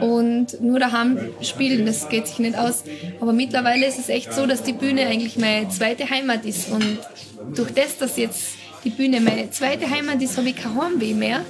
[0.00, 2.84] und nur daheim spielen, das geht sich nicht aus.
[3.20, 6.70] Aber mittlerweile ist es echt so, dass die Bühne eigentlich meine zweite Heimat ist.
[6.70, 6.98] Und
[7.54, 11.44] durch das, dass jetzt die Bühne meine zweite Heimat ist, habe ich kein Heimweh mehr.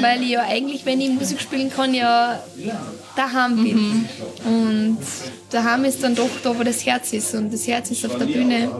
[0.00, 2.42] Weil ich ja eigentlich, wenn ich Musik spielen kann, ja
[3.16, 4.08] daheim bin.
[4.44, 4.98] Und
[5.50, 7.34] daheim ist dann doch da, wo das Herz ist.
[7.34, 8.70] Und das Herz ist auf der Bühne.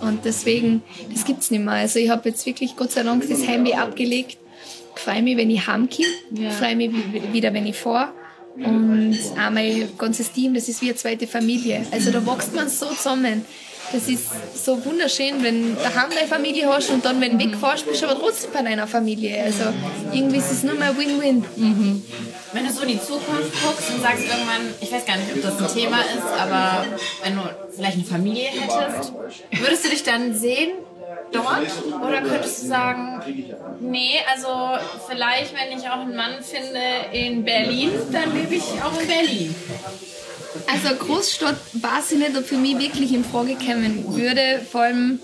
[0.00, 1.74] Und deswegen, das gibt es nicht mehr.
[1.74, 4.38] Also ich habe jetzt wirklich Gott sei Dank das Heimweh abgelegt.
[4.94, 6.06] Ich freue mich, wenn ich heimkomme.
[6.34, 8.12] Ich freue mich wi- wieder, wenn ich fahre.
[8.56, 11.86] Und auch mein ganzes Team, das ist wie eine zweite Familie.
[11.90, 13.44] Also da wächst man so zusammen.
[13.92, 14.26] Das ist
[14.64, 18.18] so wunderschön, wenn daheim deine Familie hast und dann, wenn du wegfährst, bist du aber
[18.20, 19.42] trotzdem bei deiner Familie.
[19.42, 19.64] Also
[20.12, 21.44] irgendwie ist es nur mehr Win-Win.
[22.52, 25.42] Wenn du so in die Zukunft guckst und sagst irgendwann, ich weiß gar nicht, ob
[25.42, 26.86] das ein Thema ist, aber
[27.24, 27.40] wenn du
[27.74, 29.12] vielleicht eine Familie hättest,
[29.52, 30.70] würdest du dich dann sehen
[31.32, 32.02] dort?
[32.06, 33.22] Oder könntest du sagen,
[33.80, 34.48] nee, also
[35.08, 36.80] vielleicht, wenn ich auch einen Mann finde
[37.12, 39.54] in Berlin, dann lebe ich auch in Berlin.
[40.70, 44.60] Also Großstadt weiß ich nicht, ob für mich wirklich in Frage kommen würde.
[44.70, 45.18] Vor allem,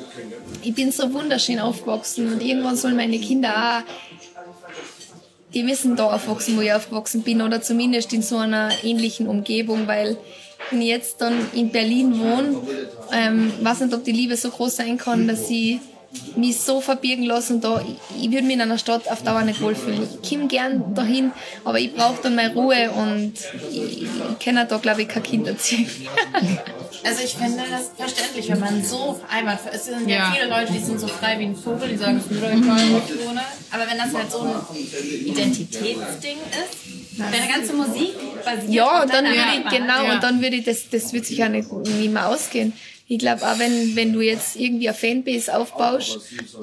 [0.62, 4.08] ich bin so wunderschön aufgewachsen und irgendwann sollen meine Kinder auch
[5.54, 9.86] die müssen da aufwachsen, wo ich aufgewachsen bin oder zumindest in so einer ähnlichen Umgebung,
[9.86, 10.16] weil
[10.70, 12.56] wenn ich jetzt dann in Berlin wohne,
[13.12, 15.78] ähm, weiß nicht, ob die Liebe so groß sein kann, dass ich
[16.36, 17.82] mich so verbirgen lassen da.
[17.82, 20.08] Ich, ich würde mich in einer Stadt auf Dauer nicht wohlfühlen.
[20.22, 21.32] Ich komme gern dahin,
[21.64, 23.34] aber ich brauche dann meine Ruhe und
[23.70, 24.08] ich, ich
[24.44, 25.88] kann da, glaube ich, kein Kind erziehen.
[27.04, 30.34] Also ich finde das verständlich, wenn man so vereinbart, es sind ja, Ja.
[30.36, 32.50] viele Leute, die sind so frei wie ein Vogel, die sagen, es ist mir doch
[32.50, 33.40] egal, wo ich wohne.
[33.70, 34.76] Aber wenn das halt so ein
[35.26, 40.14] Identitätsding ist, deine ganze Musik basiert Ja, auf und dann würde ich, genau, Ja.
[40.14, 42.72] und dann würde ich, das, das wird sich auch nicht, nicht mehr ausgehen.
[43.10, 46.18] Ich glaube auch, wenn, wenn du jetzt irgendwie eine Fanbase aufbaust,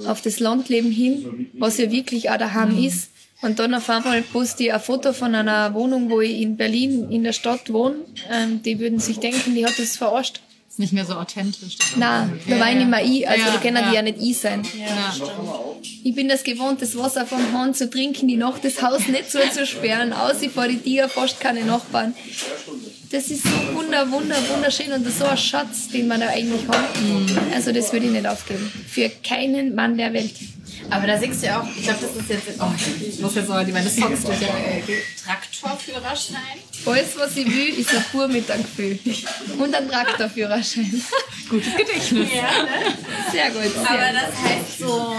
[0.05, 3.10] auf das Landleben hin, was ja wirklich auch daheim ist,
[3.41, 7.12] und dann auf einmal poste ich ein Foto von einer Wohnung, wo ich in Berlin
[7.12, 7.97] in der Stadt wohne,
[8.31, 10.39] ähm, die würden sich denken, die hat das verarscht.
[10.69, 11.77] Ist nicht mehr so authentisch.
[11.95, 13.89] Nein, da war ich nicht mehr ich, also Ja, da können ja.
[13.89, 14.62] die ja nicht ich sein.
[16.03, 19.31] Ich bin das gewohnt, das Wasser vom Hahn zu trinken, die Nacht das Haus nicht
[19.31, 22.13] so zu sperren, aus vor die Tiere, fast keine Nachbarn.
[23.15, 26.28] Das ist so wunder, wunder, wunderschön und das ist so ein Schatz, den man da
[26.28, 26.84] eigentlich hat.
[27.54, 28.69] Also das würde ich nicht aufgeben.
[28.89, 30.34] Für keinen Mann der Welt.
[30.89, 32.65] Aber da singst du ja auch, ich glaube, das ist jetzt, oh,
[33.01, 34.81] ich muss jetzt mal die meine Songs durch, äh,
[35.25, 36.59] Traktorführerschein.
[36.85, 38.99] Alles, was ich will, ist ein Fuhr mit einem Gefühl.
[39.57, 41.01] Und ein Traktorführerschein.
[41.49, 42.29] Gutes Gedächtnis.
[42.33, 42.93] Ja, ne?
[43.31, 43.71] Sehr gut.
[43.73, 45.15] Sehr Aber das heißt so,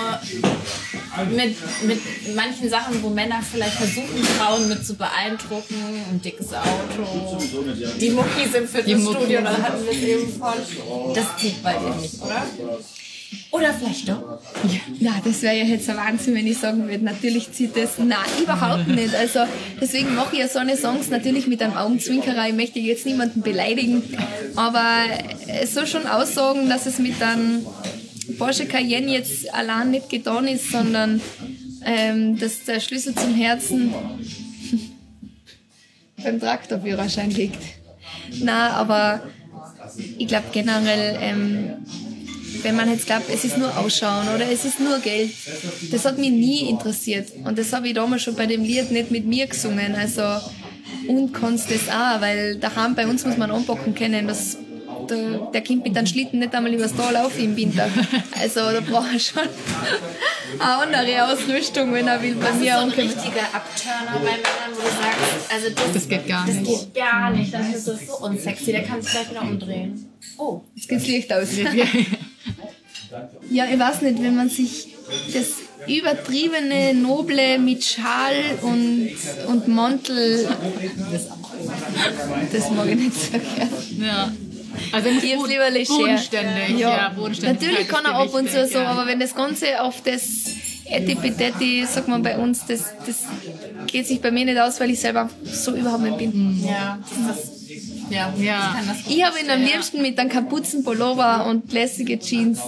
[1.24, 5.74] mit, mit manchen Sachen, wo Männer vielleicht versuchen, Frauen mit zu beeindrucken,
[6.10, 7.38] ein dickes Auto,
[8.00, 10.54] die Muckis im Fitnessstudio, da hatten wir es eben von,
[11.14, 12.42] das zieht bei dir nicht, oder?
[13.50, 14.38] Oder vielleicht doch.
[15.00, 17.98] Ja, das wäre ja jetzt ein Wahnsinn, wenn ich sagen würde, natürlich zieht das.
[17.98, 19.14] Nein, überhaupt nicht.
[19.14, 19.40] Also
[19.80, 22.48] deswegen mache ich ja so eine Songs natürlich mit einem Augenzwinkerer.
[22.48, 24.02] Ich möchte jetzt niemanden beleidigen,
[24.54, 25.04] aber
[25.48, 27.66] es soll schon aussagen, dass es mit einem
[28.38, 31.20] Porsche Cayenne jetzt allein nicht getan ist, sondern
[31.84, 33.94] ähm, dass der Schlüssel zum Herzen
[36.22, 37.58] beim Traktorführerschein liegt.
[38.40, 39.22] Na, aber
[40.18, 41.70] ich glaube generell, ähm,
[42.66, 45.30] wenn man jetzt glaubt, es ist nur Ausschauen oder es ist nur Geld,
[45.92, 47.28] das hat mich nie interessiert.
[47.44, 49.94] Und das habe ich damals schon bei dem Lied nicht mit mir gesungen.
[49.94, 50.22] Also,
[51.06, 54.56] und kannst das auch, weil daheim bei uns muss man anpacken können, dass
[55.08, 57.88] der, der Kind mit einem Schlitten nicht einmal übers Tal laufen im Winter.
[58.40, 59.42] Also da braucht er schon
[60.58, 63.06] eine andere Ausrüstung, wenn er will bei Das ist mir so ein ankommen.
[63.06, 66.66] richtiger Abturner bei Männern, wo du sagst, also das, Das geht gar das nicht.
[66.68, 70.10] geht gar nicht, das ist das so unsexy, der kann sich gleich wieder umdrehen.
[70.38, 70.62] Oh.
[70.74, 71.48] Jetzt geht's Licht aus.
[73.50, 74.88] Ja, ich weiß nicht, wenn man sich
[75.32, 75.46] das
[75.86, 79.10] übertriebene Noble mit Schal und,
[79.48, 80.48] und Mantel,
[82.52, 83.70] das mag ich nicht so gern.
[84.06, 84.32] Ja.
[84.92, 85.92] Also Ich bod- lieber leger.
[85.94, 86.78] bodenständig.
[86.78, 87.60] Ja, bodenständig.
[87.68, 88.86] Natürlich kann er ab und zu so, ja.
[88.90, 90.22] aber wenn das Ganze auf das
[90.84, 93.16] Etipetetti, sagt man bei uns, das, das
[93.86, 96.62] geht sich bei mir nicht aus, weil ich selber so überhaupt nicht bin.
[96.66, 97.55] Ja, das,
[98.10, 98.76] ja, Ja.
[99.06, 102.60] ich Ich habe ihn am liebsten mit einem Kapuzenpullover und lässige Jeans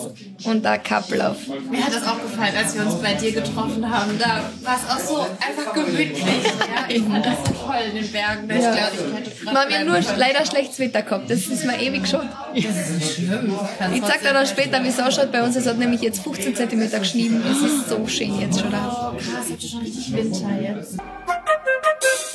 [0.44, 1.37] und ein Kappel auf.
[1.71, 4.18] Mir hat das auch gefallen, als wir uns bei dir getroffen haben.
[4.18, 6.18] Da war es auch so einfach gemütlich.
[6.68, 8.51] Ja, ich fand das so toll in den Bergen.
[8.51, 8.73] Ich Ja.
[8.75, 10.18] ich Wir haben ja bleiben nur können.
[10.18, 11.31] leider schlechtes Wetter gehabt.
[11.31, 12.29] Das ist mir ewig schon.
[12.55, 13.55] Das ist schlimm.
[13.94, 15.57] Ich zeig dir dann später, wie es ausschaut bei uns.
[15.57, 17.42] Es hat nämlich jetzt 15 cm geschnien.
[17.51, 19.12] Es ist so schön jetzt schon da.
[19.12, 20.97] Oh, krass, habt ihr schon richtig Winter jetzt.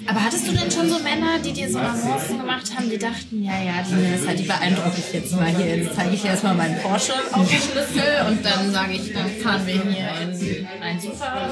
[0.08, 3.44] Aber hattest du denn schon so Männer, die dir so Avancen gemacht haben, die dachten,
[3.44, 5.78] ja, ja, die, das halt, die beeindrucke ich jetzt mal hier.
[5.78, 9.62] Jetzt zeige ich erstmal meinen Porsche auf den Schlüssel und dann sage ich, dann fahren
[9.66, 11.50] wir hier in ein super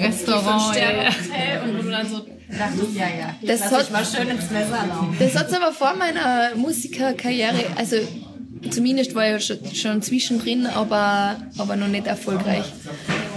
[0.00, 0.76] Restaurant.
[0.76, 2.18] Hotel und wo du dann so
[2.48, 5.16] dachtest, ja, ja, Das lass hat- ich mal schön ins Messer laufen.
[5.18, 7.96] Das hat aber vor meiner Musikerkarriere, also
[8.70, 12.64] zumindest war ich schon, schon zwischendrin, aber, aber noch nicht erfolgreich.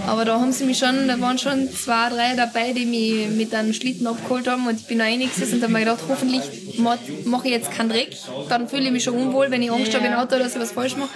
[0.08, 3.54] Aber da haben sie mich schon, da waren schon zwei, drei dabei, die mich mit
[3.54, 6.42] einem Schlitten abgeholt haben und ich bin eingesetzt und habe mir gedacht, hoffentlich
[6.78, 8.16] mache ich jetzt keinen Dreck.
[8.48, 10.72] Dann fühle ich mich schon unwohl, wenn ich Angst habe im Auto, dass ich was
[10.72, 11.10] falsch mache.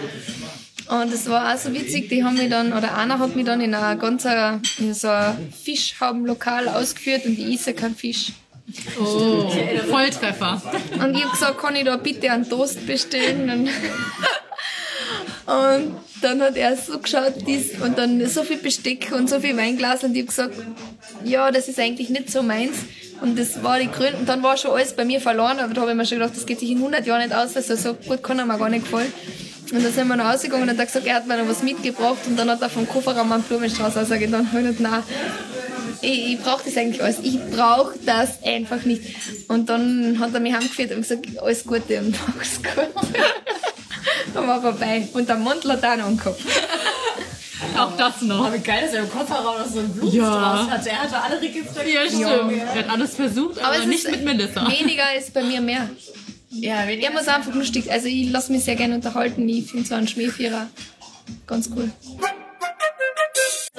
[0.88, 3.62] Und es war auch so witzig, die haben mich dann, oder einer hat mich dann
[3.62, 8.32] in ein ganz äh, in so ein Fischhaubenlokal ausgeführt und ich esse keinen Fisch.
[9.00, 9.50] Oh,
[9.88, 10.60] Volltreffer.
[11.02, 13.68] Und ich habe gesagt, kann ich da bitte einen Toast bestellen?
[15.46, 19.40] Und, und dann hat er so geschaut, dies, und dann so viel Besteck und so
[19.40, 20.54] viel Weinglas und ich habe gesagt,
[21.24, 22.76] ja, das ist eigentlich nicht so meins.
[23.20, 24.16] Und das war die Gründe.
[24.18, 26.36] Und dann war schon alles bei mir verloren, aber da habe ich mir schon gedacht,
[26.36, 28.68] das geht sich in 100 Jahren nicht aus, also so gut kann er mir gar
[28.68, 29.12] nicht gefallen.
[29.72, 32.18] Und dann sind wir noch rausgegangen und hat gesagt, er hat mir noch was mitgebracht
[32.26, 34.32] und dann hat er vom Kofferraum einen Blumenstrauß rausgegeben.
[34.32, 35.04] Dann habe ich gedacht,
[36.02, 37.20] ich, ich brauche das eigentlich alles.
[37.22, 39.02] Ich brauche das einfach nicht.
[39.48, 42.88] Und dann hat er mich heimgeführt und gesagt, alles Gute und mach's gut.
[44.34, 45.08] dann war vorbei.
[45.12, 46.40] Und der Mantel hat auch noch angehabt.
[47.78, 48.46] Auch das noch.
[48.46, 50.66] Aber wie geil, dass er im Kofferraum noch so einen Blumenstrauß Ja.
[50.70, 50.86] hat.
[50.86, 51.86] Er hatte alle Register.
[51.86, 52.60] Ja, stimmt.
[52.60, 54.66] Er hat alles versucht, aber, es nicht mit Melissa.
[54.70, 55.88] Weniger ist bei mir mehr.
[56.50, 57.08] Ja, weniger.
[57.08, 57.90] Er muss einfach lustig.
[57.90, 59.48] Also ich lasse mich sehr gerne unterhalten.
[59.48, 60.66] Ich finde so einen Schmähvierer
[61.46, 61.90] ganz cool.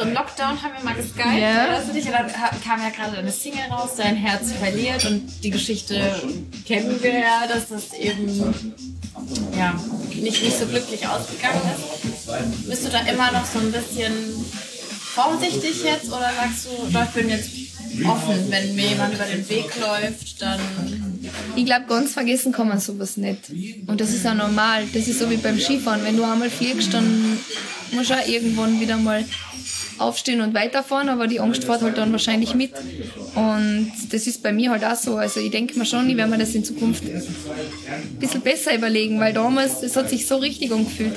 [0.03, 1.25] So im Lockdown haben wir mal geskypt.
[1.39, 1.79] Ja.
[1.79, 2.05] Dich?
[2.05, 5.05] Und dann ha- kam ja gerade eine Single raus, Dein Herz verliert.
[5.05, 6.01] Und die Geschichte
[6.65, 8.53] kennen wir ja, dass das eben
[9.57, 9.79] ja,
[10.13, 12.67] nicht, nicht so glücklich ausgegangen ist.
[12.69, 14.11] Bist du da immer noch so ein bisschen
[15.13, 17.49] vorsichtig jetzt oder sagst du, doch, ich bin jetzt
[18.05, 20.59] offen, wenn mir jemand über den Weg läuft, dann
[21.55, 23.49] Ich glaube, ganz vergessen kann man sowas nicht.
[23.87, 24.85] Und das ist auch normal.
[24.93, 26.03] Das ist so wie beim Skifahren.
[26.03, 27.37] Wenn du einmal fliegst, dann
[27.91, 29.23] musst du auch irgendwann wieder mal
[29.97, 32.71] aufstehen und weiterfahren, aber die Angst fährt halt dann wahrscheinlich mit.
[33.36, 35.15] Und das ist bei mir halt auch so.
[35.15, 39.19] Also ich denke mir schon, ich werde mir das in Zukunft ein bisschen besser überlegen,
[39.19, 41.15] weil damals, das hat sich so richtig angefühlt.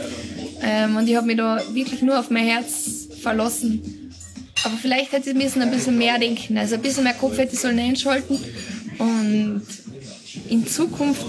[0.62, 4.12] Ähm, und ich habe mich da wirklich nur auf mein Herz verlassen.
[4.65, 6.59] Aber vielleicht hätte ich müssen ein bisschen mehr denken.
[6.59, 8.39] Also ein bisschen mehr Kopf hätte ich sollen einschalten.
[8.99, 9.62] Und
[10.49, 11.25] in Zukunft,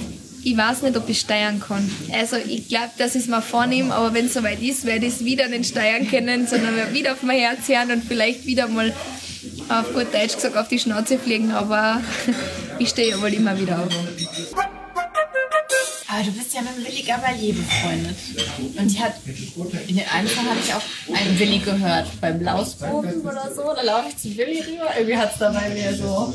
[0.47, 1.91] ich weiß nicht, ob ich steuern kann.
[2.13, 5.25] Also ich glaube, ich es mir vornehme, aber wenn es soweit ist, werde ich es
[5.25, 8.93] wieder nicht steuern können, sondern wieder auf mein Herz hören und vielleicht wieder mal
[9.67, 11.51] auf gut Deutsch gesagt auf die Schnauze fliegen.
[11.51, 12.01] Aber
[12.79, 14.76] ich stehe ja wohl immer wieder auf.
[16.09, 18.15] Aber du bist ja mit dem Willi Gabalier befreundet.
[18.77, 19.15] Und die hat,
[19.87, 20.81] in den Fall habe ich auch
[21.13, 23.63] einen Willi gehört, beim Lausboden oder so.
[23.75, 24.89] Da laufe ich zu Willi rüber.
[24.97, 26.33] Irgendwie hat es da bei mir so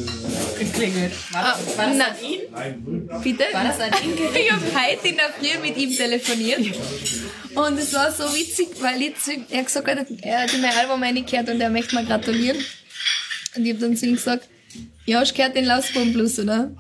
[0.58, 1.12] geklingelt.
[1.32, 3.22] War das, war das an ihn?
[3.22, 3.44] Bitte?
[3.52, 4.18] War das an ihn?
[4.34, 6.76] Ich habe heute in der Früh mit ihm telefoniert.
[7.54, 10.76] Und es war so witzig, weil ich ihm, er gesagt, hat, er hat in mein
[10.76, 12.58] Album reingehört und er möchte mir gratulieren.
[13.56, 14.48] Und ich habe dann zu ihm gesagt,
[15.06, 16.70] ja, hast du gehört den Lausbaum Blues, oder?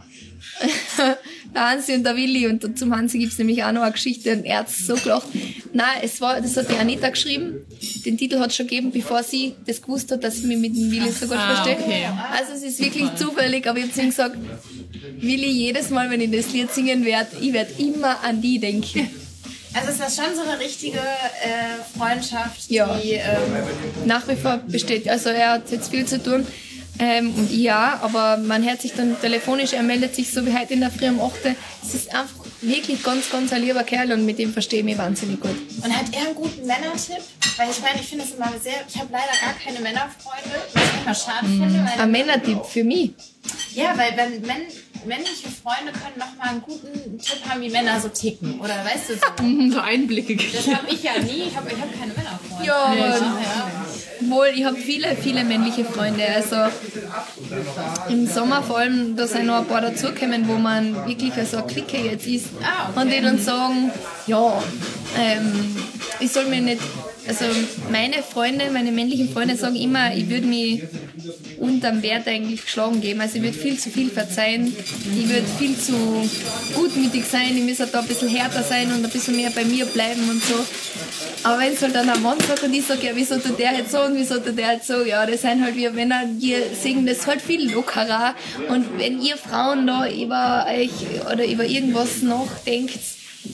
[1.54, 4.44] der Hansi und der Willi und zum Hansi gibt's nämlich auch noch eine Geschichte und
[4.44, 5.26] er hat so gelacht.
[5.72, 7.56] Nein, es war, das hat die Anita geschrieben.
[8.06, 10.90] Den Titel hat schon gegeben, bevor sie das gewusst hat, dass ich mich mit dem
[10.90, 11.76] Willi so gut Ah, verstehe.
[11.84, 12.06] okay.
[12.32, 14.36] Also es ist wirklich zufällig, aber ich habe zu ihm gesagt,
[15.20, 19.08] Willi, jedes Mal, wenn ich das Lied singen werde, ich werde immer an die denken.
[19.74, 22.94] Also ist das schon so eine richtige äh, Freundschaft, Ja.
[23.02, 23.22] die ähm,
[24.04, 25.08] Nach wie vor besteht.
[25.08, 26.46] Also er hat jetzt viel zu tun.
[27.04, 30.80] Ähm, ja, aber man hört sich dann telefonisch, er meldet sich so wie heute in
[30.80, 31.32] der Früh um 8.
[31.82, 34.96] Es ist einfach wirklich ganz, ganz ein lieber Kerl und mit dem verstehe ich mich
[34.96, 35.50] wahnsinnig gut.
[35.82, 37.18] Und hat er einen guten Männertipp?
[37.56, 38.74] Weil ich meine, ich finde es immer sehr.
[38.88, 41.90] Ich habe leider gar keine Männerfreunde, was ich immer schade finde.
[41.90, 43.10] Weil, Ein Männertipp für mich.
[43.74, 44.62] ja, weil wenn Männ,
[45.06, 48.60] männliche Freunde können nochmal einen guten Tipp haben, wie Männer so ticken.
[48.60, 49.70] Oder weißt du so?
[49.72, 50.76] So Einblicke Das gegeben.
[50.76, 51.44] habe ich ja nie.
[51.48, 52.64] Ich habe ich hab keine Männerfreunde.
[52.66, 54.30] Ja, ja.
[54.30, 56.24] wohl, ich habe viele, viele männliche Freunde.
[56.26, 56.56] Also
[58.08, 61.66] im Sommer vor allem, da sind noch ein paar dazugekommen, wo man wirklich so eine
[61.66, 62.46] Clique jetzt ist.
[62.62, 63.00] Ah, okay.
[63.00, 63.90] Und die dann sagen,
[64.26, 64.62] ja,
[65.18, 65.76] ähm,
[66.20, 66.80] ich soll mir nicht,
[67.26, 67.44] also
[67.90, 70.82] meine Freunde, meine männlichen Freunde sagen immer, ich würde mich
[71.58, 73.20] unterm Wert eigentlich geschlagen geben.
[73.20, 74.74] Also ich würde viel zu viel verzeihen,
[75.16, 76.28] ich würde viel zu
[76.74, 79.86] gutmütig sein, ich müsste da ein bisschen härter sein und ein bisschen mehr bei mir
[79.86, 80.54] bleiben und so.
[81.44, 83.72] Aber wenn es halt dann ein Mann sagt und ich sage, ja, wieso tut der
[83.72, 86.58] jetzt so und wieso tut der jetzt so, ja, das sind halt wir Männer, wir
[86.80, 88.34] singen das halt viel lockerer.
[88.68, 90.90] Und wenn ihr Frauen da über euch
[91.32, 93.00] oder über irgendwas nachdenkt,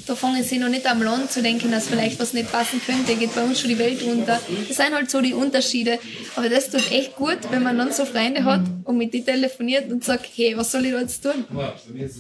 [0.07, 3.15] da fangen sie noch nicht am Land zu denken, dass vielleicht was nicht passen könnte,
[3.15, 4.39] geht bei uns schon die Welt unter.
[4.69, 5.99] Das sind halt so die Unterschiede.
[6.37, 9.91] Aber das tut echt gut, wenn man dann so Freunde hat und mit die telefoniert
[9.91, 11.45] und sagt, hey, was soll ich da jetzt tun?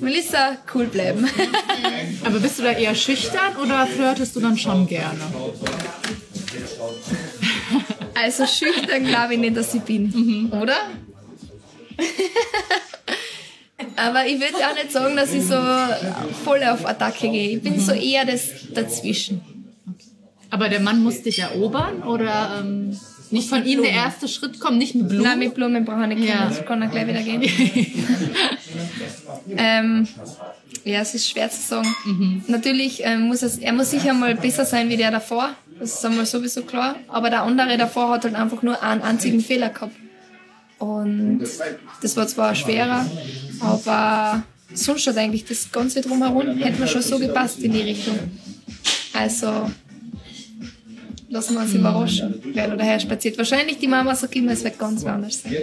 [0.00, 1.28] Melissa, cool bleiben.
[2.24, 5.20] Aber bist du da eher schüchtern oder flirtest du dann schon gerne?
[8.14, 10.76] Also schüchtern glaube ich nicht, dass ich bin, oder?
[13.96, 15.56] Aber ich würde auch nicht sagen, dass ich so
[16.44, 17.56] voll auf Attacke gehe.
[17.56, 19.40] Ich bin so eher das dazwischen.
[20.50, 22.98] Aber der Mann muss dich erobern oder ähm,
[23.30, 25.24] nicht von ihm der erste Schritt kommt, nicht mit Blumen?
[25.24, 26.36] Nein, mit Blumen brauche ich nicht Ja.
[26.36, 27.42] kommen, das kann er gleich wieder gehen.
[29.56, 30.08] ähm,
[30.84, 32.42] ja, es ist schwer zu sagen.
[32.48, 35.50] Natürlich ähm, muss es, er muss sicher mal besser sein wie der davor.
[35.78, 36.96] Das ist einmal sowieso klar.
[37.08, 39.94] Aber der andere davor hat halt einfach nur einen einzigen Fehler gehabt.
[40.78, 41.44] Und
[42.02, 43.04] das war zwar schwerer,
[43.60, 48.18] aber sonst hat eigentlich das Ganze drumherum, hätte mir schon so gepasst in die Richtung.
[49.12, 49.70] Also,
[51.30, 53.36] lassen wir uns überraschen, wer da daher spaziert.
[53.38, 55.56] Wahrscheinlich die Mama sagt immer, es wird ganz anders sein.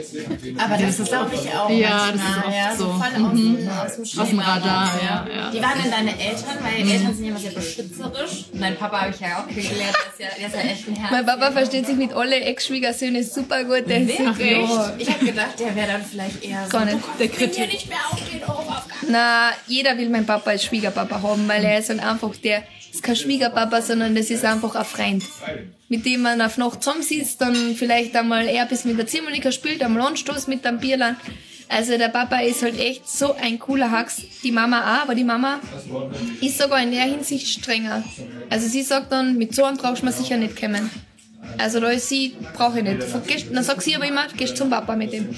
[0.57, 1.69] Aber das ist glaube ich auch.
[1.69, 2.83] Ja, das ist oft ja, so.
[2.85, 5.53] Voll aus, dem- aus dem Aus dem Radar, ja, ja.
[5.53, 6.57] Wie waren denn deine Eltern?
[6.61, 8.45] Weil Eltern sind ja immer sehr beschützerisch.
[8.53, 10.95] Mein Papa habe ich ja auch kennengelernt, der ist ja, der ist ja echt ein
[10.95, 11.11] Herz.
[11.11, 13.89] Mein Papa versteht sich mit alle Ex-Schwiegersöhnen super gut.
[13.89, 14.21] Der ist echt?
[14.99, 16.69] Ich habe gedacht, der wäre dann vielleicht eher so.
[16.71, 16.97] Gar nicht.
[17.19, 21.21] Der kriegt hier nicht mehr aufstehen, oh, auf Na, jeder will meinen Papa als Schwiegerpapa
[21.21, 22.63] haben, weil er ist halt einfach der,
[22.95, 25.23] ist kein Schwiegerpapa, sondern das ist einfach ein Freund.
[25.89, 29.83] Mit dem man auf Nacht zusammensitzt, dann vielleicht einmal eher bis mit der Zimmerlicher spielt,
[29.83, 31.17] am Anstoß mit einem Bierland.
[31.67, 34.21] Also der Papa ist halt echt so ein cooler Hax.
[34.43, 35.59] Die Mama auch, aber die Mama
[36.41, 38.03] ist sogar in der Hinsicht strenger.
[38.49, 40.89] Also sie sagt dann, mit so einem brauchst du mir sicher nicht kommen.
[41.57, 43.03] Also da ist sie, brauche ich nicht.
[43.51, 45.29] Dann sagt sie aber immer, gehst zum Papa mit dem.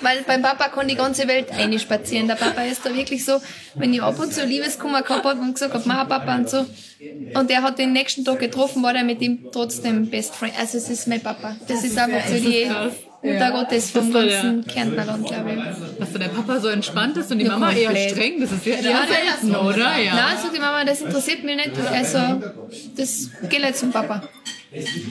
[0.00, 2.28] Weil beim Papa kann die ganze Welt einspazieren.
[2.28, 3.40] Der Papa ist da wirklich so,
[3.74, 6.66] wenn ich ab und zu Liebeskummer gehabt habe und gesagt habe, Mama, Papa und so.
[7.34, 10.54] Und der hat den nächsten Tag getroffen, war der mit ihm trotzdem Best Friend.
[10.58, 11.56] Also es ist mein Papa.
[11.68, 12.66] Das, ist einfach so die.
[13.22, 15.98] Mutter Gottes vom ganzen Kärntnerland, glaube ich.
[15.98, 18.74] Dass der Papa so entspannt ist und die Ja, Mama eher streng, das ist ja,
[18.76, 19.98] Ja, selten, oder?
[19.98, 20.14] Ja.
[20.14, 21.72] Nein, sagt die Mama, das interessiert mich nicht.
[21.90, 22.18] Also,
[22.96, 24.22] das geht jetzt zum Papa.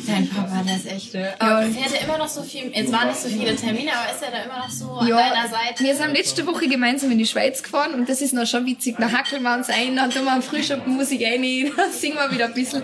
[0.08, 1.16] Dein Papa, der ist echt.
[1.40, 2.72] Aber fährt er immer noch so viel.
[2.74, 5.48] Jetzt waren nicht so viele Termine, aber ist er da immer noch so an deiner
[5.48, 5.84] Seite?
[5.84, 8.96] wir sind letzte Woche gemeinsam in die Schweiz gefahren und das ist noch schon witzig.
[9.00, 11.42] Da hackeln wir uns ein, dann tun wir Frühstück Musik rein,
[11.78, 12.84] dann singen wir wieder ein bisschen.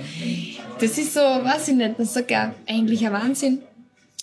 [0.80, 3.62] Das ist so, weiß ich nicht, das sagt er, eigentlich ein Wahnsinn.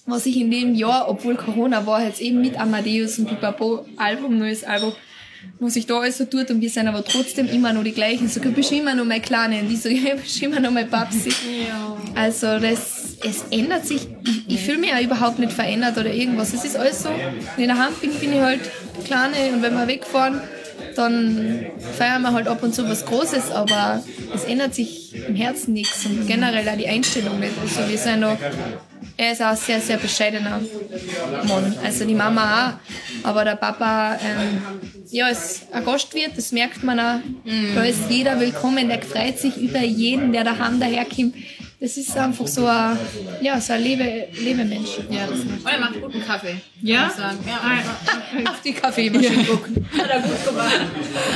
[0.07, 4.39] Was ich in dem Jahr, obwohl Corona war, jetzt eben mit Amadeus und Pipapo, Album,
[4.39, 4.95] neues Album,
[5.61, 8.29] was sich da alles so tut und wir sind aber trotzdem immer noch die gleichen.
[8.29, 11.33] So, bist immer noch meine Kleine und die so, du bist immer noch mein Papsi.
[12.15, 14.07] Also das, es ändert sich.
[14.25, 16.55] Ich, ich fühle mich auch überhaupt nicht verändert oder irgendwas.
[16.55, 17.11] Es ist alles so.
[17.57, 18.61] Wenn ich daheim bin, bin ich halt
[19.05, 20.41] Kleine und wenn wir wegfahren,
[20.95, 24.03] dann feiern wir halt ab und zu was Großes, aber
[24.35, 27.53] es ändert sich im Herzen nichts und generell auch die Einstellung nicht.
[27.63, 28.37] Also wir sind noch,
[29.19, 30.61] er ist auch ein sehr, sehr bescheidener
[31.47, 31.75] Mann.
[31.85, 32.79] Also die Mama
[33.25, 34.63] auch, aber der Papa, ähm,
[35.11, 37.19] ja, ist ein Gastwirt, das merkt man auch.
[37.75, 41.35] Da ist jeder willkommen, der freut sich über jeden, der daheim daherkommt.
[41.81, 42.99] Das ist einfach so ein,
[43.41, 44.99] ja, so ein Lebe, Lebemensch.
[45.11, 46.57] Ja, das Und er macht guten Kaffee.
[46.83, 47.05] Ja?
[47.05, 47.39] muss ich sagen.
[47.47, 49.87] Ja, Auf die Kaffeemaschine gucken.
[49.97, 50.81] hat er gut gemacht.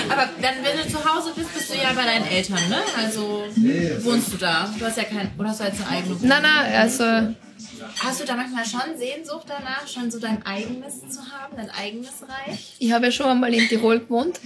[0.09, 2.79] Aber dann, wenn du zu Hause bist, bist du ja bei deinen Eltern, ne?
[2.97, 3.45] Also
[4.01, 4.69] wohnst du da?
[4.77, 5.31] Du hast ja kein.
[5.39, 6.29] Oder hast du jetzt eine eigene Wohnung?
[6.29, 7.05] Nein, nein, also
[8.05, 12.23] Hast du da manchmal schon Sehnsucht danach, schon so dein eigenes zu haben, dein eigenes
[12.23, 12.75] Reich?
[12.79, 14.41] ich habe ja schon einmal in Tirol gewohnt.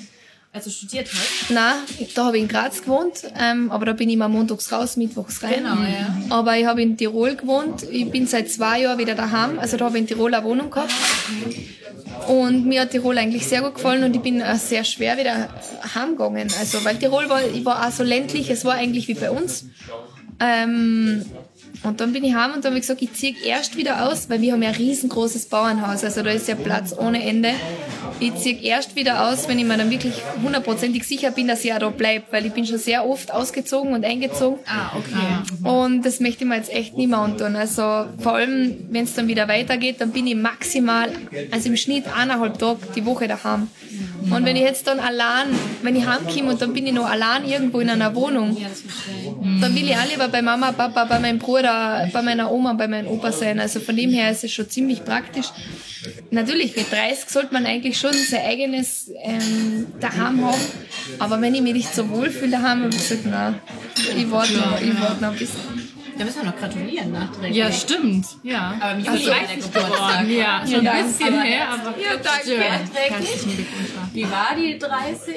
[0.53, 1.51] Also studiert hast?
[1.51, 1.75] Nein,
[2.15, 5.43] da habe ich in Graz gewohnt, ähm, aber da bin ich immer montags raus, mittwochs
[5.43, 5.57] rein.
[5.57, 6.17] Genau, ja.
[6.31, 7.83] Aber ich habe in Tirol gewohnt.
[7.91, 9.59] Ich bin seit zwei Jahren wieder daheim.
[9.59, 10.93] Also da habe ich in Tirol eine Wohnung gehabt.
[12.29, 15.49] Und mir hat Tirol eigentlich sehr gut gefallen und ich bin auch sehr schwer wieder
[15.95, 16.49] heimgegangen.
[16.59, 19.67] Also, weil Tirol war, ich war auch so ländlich, es war eigentlich wie bei uns.
[20.41, 21.25] Ähm,
[21.83, 24.29] und dann bin ich heim und dann habe ich gesagt, ich ziehe erst wieder aus,
[24.29, 27.51] weil wir haben ja ein riesengroßes Bauernhaus, also da ist ja Platz ohne Ende.
[28.19, 31.73] Ich ziehe erst wieder aus, wenn ich mir dann wirklich hundertprozentig sicher bin, dass ich
[31.73, 34.59] auch da bleibe, weil ich bin schon sehr oft ausgezogen und eingezogen.
[34.67, 35.69] Ah, okay.
[35.69, 37.57] Und das möchte ich mir jetzt echt nicht mehr antun.
[37.57, 41.11] Also vor allem, wenn es dann wieder weitergeht, dann bin ich maximal,
[41.51, 43.69] also im Schnitt eineinhalb Tage die Woche daheim.
[44.31, 45.49] Und wenn ich jetzt dann allein,
[45.83, 48.57] wenn ich heimkomme und dann bin ich noch allein irgendwo in einer Wohnung,
[49.61, 52.89] dann will ich auch lieber bei Mama, Papa, bei meinem Bruder, bei meiner Oma, bei
[52.89, 53.61] meinem Opa sein.
[53.61, 55.47] Also von dem her ist es schon ziemlich praktisch.
[56.31, 60.61] Natürlich, mit 30 sollte man eigentlich schon sein eigenes ähm, daheim haben.
[61.19, 63.61] Aber wenn ich mich nicht so wohl fühle daheim, habe ich gesagt, nein,
[64.17, 65.86] ich warte noch, ich warte noch ein bisschen.
[66.19, 67.57] Da müssen wir noch gratulieren nachträglich.
[67.57, 68.27] Ja, stimmt.
[68.43, 68.75] Ja.
[68.81, 70.29] Aber mich Also würde der Geburtstag.
[70.29, 72.59] Ja, schon ein bisschen Aber her, aber Ja, danke.
[72.59, 73.67] nachträglich.
[74.15, 75.35] Wie war die 30?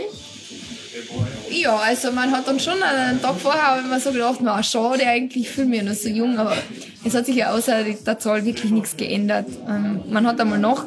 [1.52, 5.44] Ja, also man hat dann schon einen Tag vorher mir so gedacht, na schade eigentlich,
[5.44, 6.56] ich fühle mich noch so jung, aber
[7.04, 9.46] es hat sich ja außer der Zahl wirklich nichts geändert.
[9.68, 10.86] Ähm, man hat einmal noch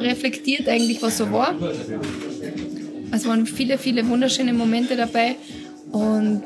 [0.00, 1.54] reflektiert eigentlich, was so war.
[3.12, 5.36] Es waren viele, viele wunderschöne Momente dabei
[5.92, 6.42] und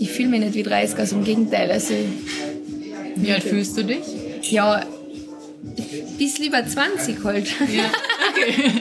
[0.00, 1.70] ich fühle mich nicht wie 30, also im Gegenteil.
[1.70, 1.94] Also
[3.16, 4.04] Wie alt fühlst du dich?
[4.50, 4.84] ja,
[6.18, 7.46] bis lieber 20 halt.
[7.72, 7.84] Ja.
[8.30, 8.72] Okay.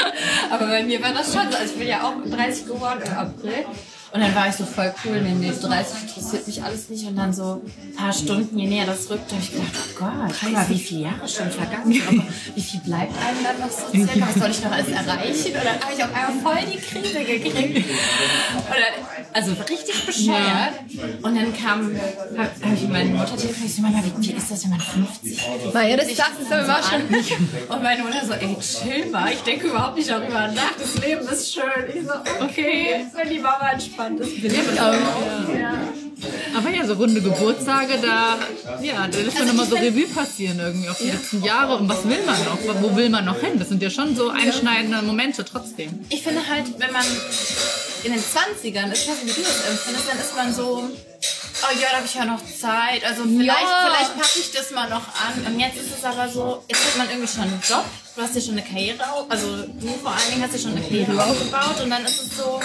[0.50, 1.58] Aber bei mir war das schon so.
[1.58, 3.64] Also ich bin ja auch 30 geworden im April.
[4.12, 7.06] Und dann war ich so voll cool, nee, nee, 30 interessiert mich alles nicht.
[7.06, 10.34] Und dann so ein paar Stunden, je näher das rückt, habe ich gedacht, oh Gott,
[10.38, 12.08] guck mal, wie viele Jahre schon vergangen sind.
[12.08, 14.26] Aber wie viel bleibt einem dann noch so circa?
[14.28, 15.46] Was soll ich noch alles erreichen?
[15.46, 17.86] Und dann habe ich auf einmal voll die Krise gekriegt.
[18.68, 20.74] Dann, also richtig bescheuert.
[21.22, 21.96] Und dann kam,
[22.36, 24.80] habe hab ich meine Mutter telefoniert, ich so, Mama, wie, wie ist das, wenn man
[24.80, 25.74] 50 wird?
[25.74, 27.74] Na ja, das dachten sie aber schon.
[27.74, 31.26] Und meine Mutter so, ey, chill mal, ich denke überhaupt nicht darüber nach, das Leben
[31.26, 31.62] ist schön.
[31.94, 34.92] Ich so, okay, wenn die Mama entspannt ist, bin ich auch.
[35.58, 35.88] Ja.
[36.56, 38.36] Aber ja, so runde Geburtstage, da,
[38.82, 41.76] ja, da lässt man Also immer so Revue passieren irgendwie auf die letzten Jahre.
[41.76, 42.82] Und was will man noch?
[42.82, 43.58] Wo will man noch hin?
[43.58, 45.98] Das sind ja schon so einschneidende Momente trotzdem.
[46.10, 47.04] Ich finde halt, wenn man
[48.04, 51.88] in den 20ern ist, was wie du das empfindest, dann ist man so, oh ja,
[51.90, 53.04] da habe ich ja noch Zeit.
[53.04, 53.86] Also vielleicht, Ja.
[53.88, 55.46] vielleicht packe ich das mal noch an.
[55.54, 57.84] Und jetzt ist es aber so, jetzt hat man irgendwie schon einen Job,
[58.14, 59.46] du hast dir schon eine Karriere auf, also
[59.80, 62.60] du vor allen Dingen hast dir schon eine Karriere aufgebaut und dann ist es so,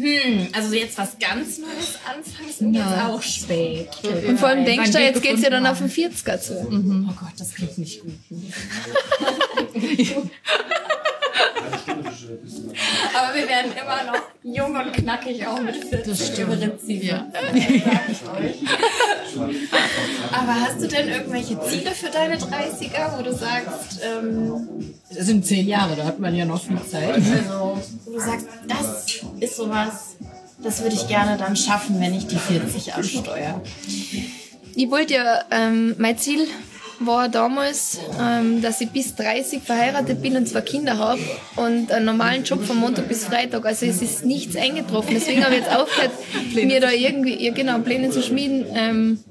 [0.00, 3.88] Hm, also jetzt was ganz Neues anfangen, ist jetzt auch spät.
[4.26, 6.54] Und vor allem denkst du, jetzt geht's ja dann auf den 40er zu.
[6.54, 8.14] Oh Gott, das klingt nicht gut.
[13.14, 17.02] Aber wir werden immer noch jung und knackig, auch mit 40 das stimmt.
[17.02, 17.26] Ja.
[20.32, 25.44] Aber hast du denn irgendwelche Ziele für deine 30er, wo du sagst, ähm, das sind
[25.44, 27.14] zehn Jahre, da hat man ja noch viel Zeit.
[27.14, 30.16] Also, wo du sagst, das ist sowas,
[30.62, 33.60] das würde ich gerne dann schaffen, wenn ich die 40 ansteuere.
[34.74, 36.46] Ich wollte ja, ähm, mein Ziel
[37.00, 41.20] war damals, ähm, dass ich bis 30 verheiratet bin und zwei Kinder habe
[41.56, 43.64] und einen normalen Job von Montag bis Freitag.
[43.64, 45.14] Also es ist nichts eingetroffen.
[45.14, 46.12] Deswegen habe ich jetzt aufgehört,
[46.54, 48.66] mir da irgendwie, ja genau, Pläne zu schmieden.
[48.74, 49.24] Ähm,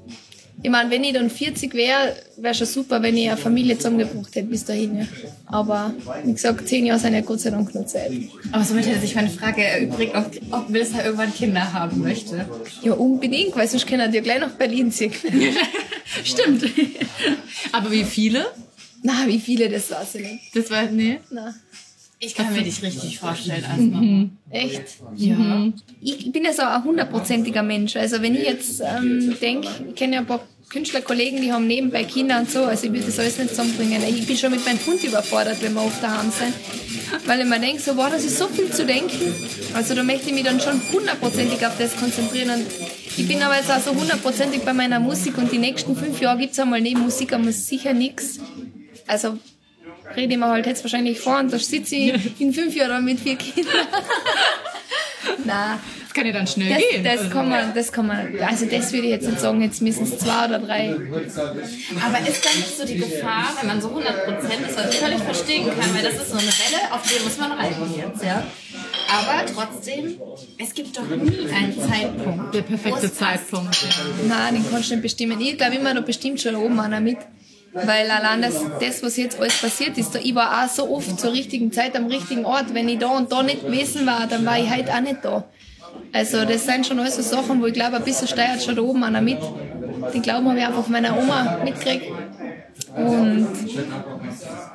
[0.62, 4.34] ich meine, wenn ich dann 40 wäre, wäre schon super, wenn ich eine Familie zusammengebracht
[4.34, 4.98] hätte bis dahin.
[4.98, 5.06] Ja.
[5.46, 5.94] Aber
[6.24, 8.12] wie gesagt, 10 Jahre sind ja Gott sei Dank noch Zeit.
[8.52, 12.46] Aber somit hätte sich meine Frage erübrigt, ob, ob Wilsa irgendwann Kinder haben möchte.
[12.82, 15.12] Ja, unbedingt, weil sonst können wir gleich nach Berlin ziehen.
[16.24, 16.64] Stimmt.
[17.72, 18.46] Aber wie viele?
[19.02, 20.56] Na, wie viele, das weiß ich nicht.
[20.56, 21.20] Das war, nee.
[21.30, 21.54] Na,
[22.22, 24.28] Ich kann mir dich richtig vorstellen, Asma.
[24.50, 24.82] echt.
[25.16, 25.68] Ja.
[26.02, 27.96] Ich bin ja so ein hundertprozentiger Mensch.
[27.96, 32.04] Also wenn ich jetzt ähm, denke, ich kenne ja ein paar Künstlerkollegen, die haben nebenbei
[32.04, 34.02] Kinder und so, also ich würde das alles nicht zusammenbringen.
[34.06, 36.54] Ich bin schon mit meinem Hund überfordert, wenn wir oft daheim sind.
[37.26, 39.34] Weil ich mir denke, so, wow, das ist so viel zu denken.
[39.72, 42.50] Also da möchte ich mich dann schon hundertprozentig auf das konzentrieren.
[42.50, 42.66] Und
[43.16, 46.38] ich bin aber jetzt auch so hundertprozentig bei meiner Musik und die nächsten fünf Jahre
[46.38, 48.38] gibt es einmal neben Musik einmal sicher nichts.
[49.06, 49.38] Also
[50.16, 53.20] rede ich mir halt jetzt wahrscheinlich vor und da sitze ich in fünf Jahren mit
[53.20, 53.74] vier Kindern.
[55.44, 57.04] Nein, Das kann ja dann schnell das, gehen.
[57.04, 59.80] das Also, kann man, das kann man, also das würde ich jetzt nicht sagen, jetzt
[59.82, 60.90] müssen es zwei oder drei.
[60.90, 64.00] Aber ist da nicht so die Gefahr, wenn man so 100%
[64.68, 67.38] ist, was ich völlig verstehen kann, weil das ist so eine Welle, auf die muss
[67.38, 68.42] man reiten jetzt, ja.
[69.12, 70.18] Aber trotzdem,
[70.58, 72.54] es gibt doch nie einen Zeitpunkt.
[72.54, 73.12] der perfekte.
[73.12, 73.82] Zeitpunkt.
[73.82, 73.88] Ja.
[74.28, 75.40] Nein, den kannst du nicht bestimmen.
[75.40, 77.18] Ich glaube immer, da bestimmt schon oben einer mit.
[77.72, 81.20] Weil allein das, das, was jetzt alles passiert ist, da, ich war auch so oft
[81.20, 82.74] zur richtigen Zeit am richtigen Ort.
[82.74, 85.44] Wenn ich da und da nicht gewesen war, dann war ich heute auch nicht da.
[86.12, 88.82] Also das sind schon alles so Sachen, wo ich glaube, ein bisschen steuert schon da
[88.82, 89.38] oben einer mit.
[90.12, 92.06] Den Glauben habe ich einfach meiner Oma mitgekriegt.
[92.96, 93.46] Und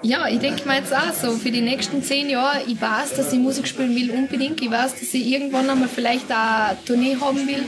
[0.01, 3.34] ja, ich denke mir jetzt auch so, für die nächsten zehn Jahre, ich weiß, dass
[3.34, 4.61] ich Musik spielen will, unbedingt.
[4.61, 7.66] Ich weiß, dass ich irgendwann einmal vielleicht auch eine Tournee haben will.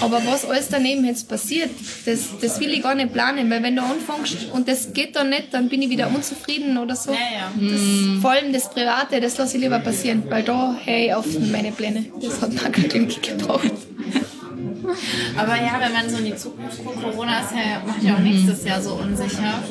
[0.00, 1.70] Aber was alles daneben jetzt passiert,
[2.06, 5.30] das, das will ich gar nicht planen, weil wenn du anfängst und das geht dann
[5.30, 7.12] nicht, dann bin ich wieder unzufrieden oder so.
[7.12, 7.70] Ja, ja.
[7.70, 11.72] Das, vor allem das Private, das lasse ich lieber passieren, weil da ich auf meine
[11.72, 12.06] Pläne.
[12.20, 13.72] Das hat mir kein Glück gebraucht.
[15.36, 18.18] Aber ja, wenn man so in die Zukunft guckt, Corona ist ja, macht ja auch
[18.18, 19.62] nächstes Jahr so unsicher.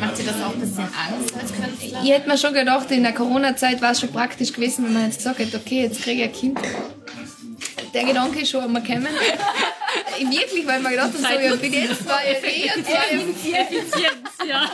[0.00, 2.00] Macht dir das auch ein bisschen Angst als Künstler?
[2.02, 5.04] Ich hätte mir schon gedacht, in der Corona-Zeit war es schon praktisch gewesen, wenn man
[5.04, 6.58] jetzt gesagt hätte, okay, jetzt kriege ich ein Kind.
[7.94, 9.08] Der Gedanke ist schon einmal gekommen.
[10.18, 13.08] Wirklich, weil man gedacht hat, so, ja, bin jetzt zwei Jahre eh und zwei
[13.60, 14.70] Effizienz, ja.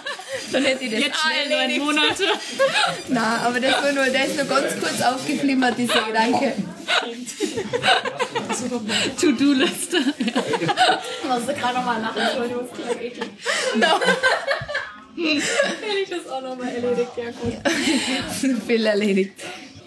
[0.50, 1.84] dann hätte ich das Jetzt schnell neun erledigt.
[1.84, 2.24] Monate.
[3.08, 6.54] Nein, aber das war nur, der ist nur ganz kurz aufgeflimmert, dieser Gedanke.
[9.20, 9.98] To-Do-Liste.
[10.18, 10.34] Ich
[11.28, 13.30] musste gerade nochmal lachen, Entschuldigung, das klingt eklig.
[13.76, 14.00] No.
[15.16, 17.54] Wenn ich das auch nochmal erledigt, ja gut.
[18.66, 19.40] viel erledigt.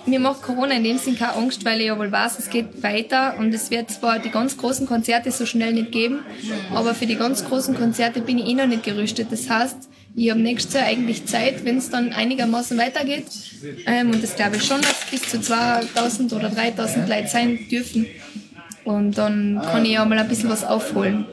[0.07, 2.81] Mir macht Corona in dem Sinn keine Angst, weil ich ja wohl weiß, es geht
[2.81, 6.19] weiter und es wird zwar die ganz großen Konzerte so schnell nicht geben,
[6.73, 9.27] aber für die ganz großen Konzerte bin ich eh noch nicht gerüstet.
[9.31, 13.25] Das heißt, ich habe nächstes Jahr eigentlich Zeit, wenn es dann einigermaßen weitergeht.
[13.85, 18.07] Ähm, und das glaube ich schon, dass bis zu 2000 oder 3000 Leute sein dürfen.
[18.83, 21.25] Und dann kann ich ja mal ein bisschen was aufholen.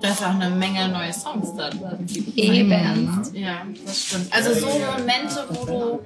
[0.00, 2.06] Da ist auch eine Menge neue Songs da drin.
[2.36, 3.22] Eben.
[3.32, 4.32] Ja, das stimmt.
[4.32, 6.00] Also so Momente, wo du,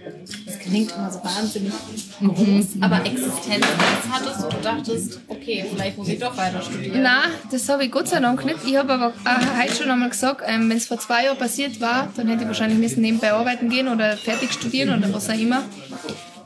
[0.47, 1.73] das klingt immer so wahnsinnig
[2.21, 7.03] groß, aber Existenzangst hattest und du dachtest, okay, vielleicht muss ich doch weiter studieren.
[7.03, 8.59] Nein, das habe ich Gott sei Dank nicht.
[8.67, 11.81] Ich habe aber auch heute schon einmal gesagt, ähm, wenn es vor zwei Jahren passiert
[11.81, 15.39] war, dann hätte ich wahrscheinlich müssen nebenbei arbeiten gehen oder fertig studieren oder was auch
[15.39, 15.63] immer.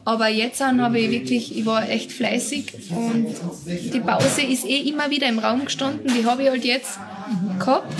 [0.07, 3.27] Aber jetzt habe ich wirklich, ich war echt fleißig und
[3.93, 6.13] die Pause ist eh immer wieder im Raum gestanden.
[6.17, 7.01] Die habe ich halt jetzt
[7.59, 7.93] gehabt.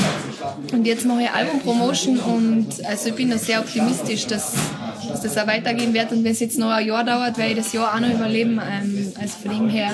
[0.73, 4.55] Und jetzt mache ich Album-Promotion und also ich bin da sehr optimistisch, dass,
[5.09, 6.13] dass das auch weitergehen wird.
[6.13, 8.61] Und wenn es jetzt noch ein Jahr dauert, werde ich das Jahr auch noch überleben.
[8.65, 9.91] Ähm, also von dem her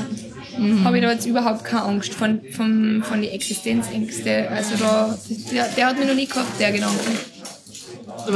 [0.85, 4.51] habe ich da jetzt überhaupt keine Angst von, von, von die Existenzängste.
[4.51, 5.19] Also da,
[5.51, 7.11] der, der hat mich noch nie gehabt, der Gedanke.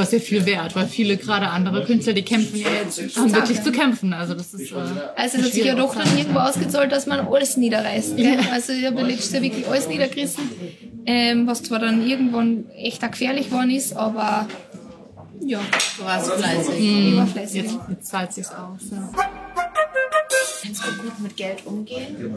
[0.00, 3.62] Ist ja viel wert, weil viele, gerade andere Künstler, die kämpfen ja jetzt, haben wirklich
[3.62, 4.12] zu kämpfen.
[4.12, 4.72] Also das ist.
[4.72, 4.74] Äh,
[5.16, 8.16] Also hat sich ja doch dann irgendwo ausgezahlt, dass man alles niederreißt.
[8.16, 8.38] Gell?
[8.52, 10.44] Also ich habe letztes Jahr wirklich alles niedergerissen,
[11.06, 14.48] ähm, was zwar dann irgendwann echt auch gefährlich geworden ist, aber
[15.44, 15.60] ja,
[15.98, 16.74] Du warst fleißig.
[16.80, 17.62] ich war fleißig.
[17.62, 18.80] jetzt, jetzt zahlt sich's aus.
[18.90, 19.08] Ja.
[20.64, 22.34] kannst du gut mit Geld umgehen?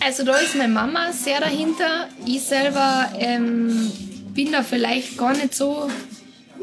[0.00, 2.06] Also da ist meine Mama sehr dahinter.
[2.24, 3.90] Ich selber ähm,
[4.36, 5.88] bin da vielleicht gar nicht so.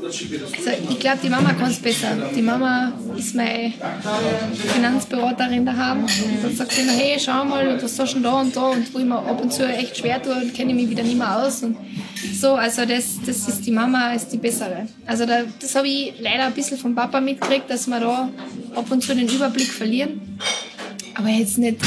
[0.04, 0.26] Also
[0.90, 2.08] ich glaube, die Mama kann es besser.
[2.36, 3.72] Die Mama ist meine
[4.74, 6.04] Finanzberaterin daheim.
[6.04, 6.10] Und
[6.44, 8.70] dann sagt sie immer, hey, schau mal, was hast du da und da?
[8.70, 11.04] Und wo ich mir ab und zu echt schwer tue und kenne ich mich wieder
[11.04, 11.64] nicht mehr aus.
[11.64, 11.78] Und
[12.40, 14.88] so, also das, das ist die Mama, ist die bessere.
[15.06, 18.30] Also da, das habe ich leider ein bisschen vom Papa mitgekriegt, dass wir da
[18.76, 20.40] ab und zu den Überblick verlieren.
[21.16, 21.78] Aber jetzt nicht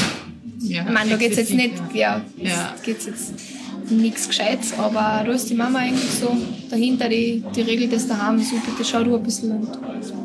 [0.59, 2.49] Ja, ich meine, da geht es jetzt nicht, ja, Ja.
[2.49, 2.75] ja.
[2.83, 3.33] geht's jetzt
[3.89, 6.35] nichts Gescheites, aber da ist die Mama eigentlich so
[6.69, 9.67] dahinter, die, die regelt das daheim, so bitte schau du ein bisschen und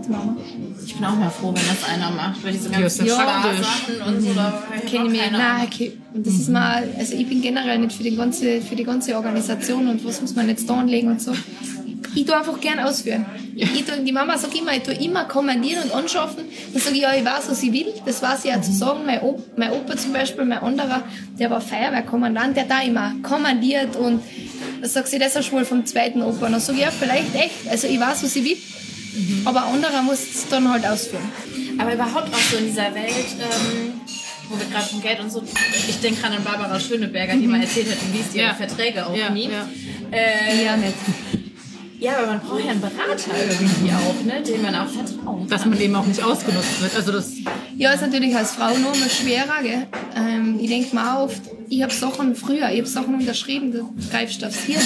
[0.05, 0.37] die Mama.
[0.85, 4.03] Ich bin auch mal froh, wenn das einer macht, weil diese Ja, ganzen das Sparsachen
[4.07, 5.93] und so, da Kenne ich auch mich, nein, okay.
[6.13, 9.15] und das ist mal, also ich bin generell nicht für die ganze, für die ganze
[9.17, 11.33] Organisation und was muss man jetzt da anlegen und so.
[12.15, 13.25] Ich tue einfach gern ausführen.
[13.57, 16.45] Ich tue, die Mama sagt immer, ich tue immer kommandieren und anschaffen.
[16.73, 17.93] Dann sage ich, ja, ich weiß, was ich will.
[18.05, 19.01] Das weiß ich ja zu sagen.
[19.07, 21.03] Mein, Op mein Opa zum Beispiel, mein anderer,
[21.39, 24.23] der war Feuerwehrkommandant, der da immer kommandiert und
[24.81, 26.47] dann sagt sie, das ist wohl vom zweiten Opa.
[26.47, 27.69] Und dann sage ich, ja, vielleicht echt.
[27.71, 28.57] Also ich weiß, was ich will.
[29.45, 31.25] Aber ein anderer muss es dann halt ausführen.
[31.79, 34.01] Aber überhaupt auch so in dieser Welt, ähm,
[34.49, 35.43] wo wir gerade vom Geld und so,
[35.89, 38.55] ich denke gerade an Barbara Schöneberger, die mal erzählt hat, du liest ihre Ja.
[38.55, 39.49] Verträge auch Ja, nie.
[39.51, 39.69] ja.
[40.11, 40.95] Äh, Ja, nicht.
[42.03, 45.65] Ja, aber man braucht ja einen Berater irgendwie auch, ne, dem man auch vertrauen Dass
[45.65, 46.95] man eben auch nicht ausgenutzt wird.
[46.97, 47.31] Also das,
[47.77, 49.63] Ja, ist natürlich als Frau noch mal schwerer.
[49.63, 49.87] Gell?
[50.17, 53.81] Ähm, ich denke mir auch oft, ich habe Sachen früher, ich habe Sachen unterschrieben, da
[54.11, 54.83] greifst du aufs Hirn.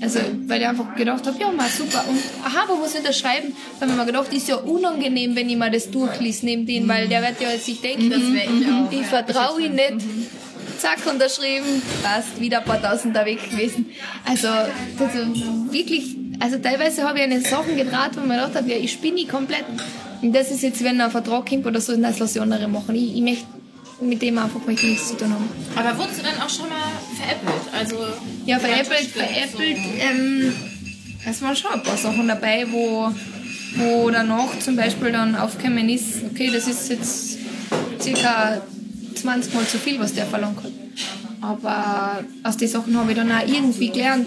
[0.00, 0.18] Also,
[0.48, 2.04] weil ich einfach gedacht habe, ja, mal super.
[2.08, 3.54] Und aha, wo muss ich unterschreiben?
[3.78, 6.88] Da habe ich mir gedacht, ist ja unangenehm, wenn ich mal das durchlies neben den,
[6.88, 10.04] weil der wird ja sich denken, Das ich auch, ich vertraue ihm nicht.
[10.78, 13.90] Zack, unterschrieben, passt, wieder ein paar Tausender weg gewesen.
[14.28, 14.48] Also,
[14.98, 18.76] das ist wirklich, also teilweise habe ich eine Sachen getraut, wo mir gedacht habe, ja,
[18.76, 19.64] ich spinne komplett.
[20.20, 22.94] Und das ist jetzt, wenn ein Vertrag kommt oder so, das lasse ich andere machen.
[22.94, 23.44] Ich, ich möchte
[24.00, 25.48] mit dem einfach möchte ich nichts zu tun haben.
[25.76, 27.62] Aber wurdest du dann auch schon mal veräppelt?
[27.78, 27.96] Also,
[28.46, 30.52] Ja, veräppelt, veräppelt, so- ähm,
[31.24, 33.10] es waren schon ein paar Sachen dabei, wo,
[33.76, 37.38] wo danach zum Beispiel dann aufgekommen ist, okay, das ist jetzt
[38.00, 38.60] circa
[39.14, 40.72] 20 Mal zu viel, was der verlangt hat.
[41.40, 44.26] Aber aus den Sachen habe ich dann auch irgendwie gelernt.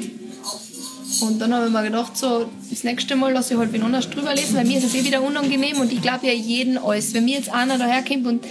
[1.22, 4.09] Und dann habe ich mir gedacht, so, das nächste Mal lasse ich halt wen anders
[4.09, 7.13] drüber lesen, weil mir ist es eh wieder unangenehm und ich glaube ja jeden alles.
[7.13, 8.45] Wenn mir jetzt einer daherkommt und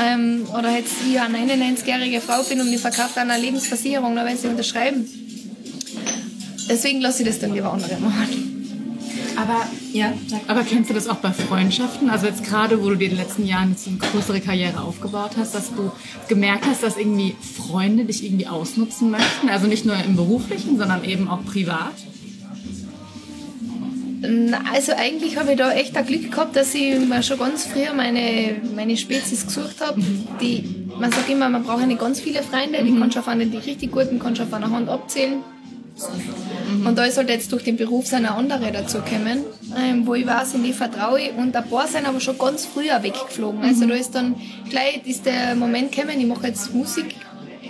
[0.00, 4.38] ähm, oder jetzt ich eine 99-jährige Frau bin und ich verkaufe eine Lebensversicherung, dann werden
[4.38, 5.08] sie unterschreiben.
[6.68, 8.57] Deswegen lasse ich das dann lieber andere machen.
[9.38, 10.12] Aber, ja,
[10.48, 12.10] aber kennst du das auch bei Freundschaften?
[12.10, 15.32] Also jetzt gerade, wo du dir in den letzten Jahren jetzt eine größere Karriere aufgebaut
[15.36, 15.92] hast, dass du
[16.26, 19.48] gemerkt hast, dass irgendwie Freunde dich irgendwie ausnutzen möchten?
[19.48, 21.94] Also nicht nur im Beruflichen, sondern eben auch privat?
[24.74, 27.94] Also eigentlich habe ich da echt ein Glück gehabt, dass ich mir schon ganz früher
[27.94, 30.02] meine, meine Spezies gesucht habe.
[30.40, 30.64] Die,
[30.98, 33.52] man sagt immer, man braucht ja nicht ganz viele Freunde, die kannst du auf einen,
[33.52, 35.44] die richtig guten kannst du auf einer Hand abzählen.
[36.84, 39.40] Und da ist halt jetzt durch den Beruf so eine andere dazugekommen,
[39.76, 41.32] ähm, wo ich weiß, in die vertraue ich.
[41.32, 43.62] Und ein paar sind aber schon ganz früher weggeflogen.
[43.62, 44.36] Also da ist dann
[44.68, 47.14] gleich ist der Moment gekommen, ich mache jetzt Musik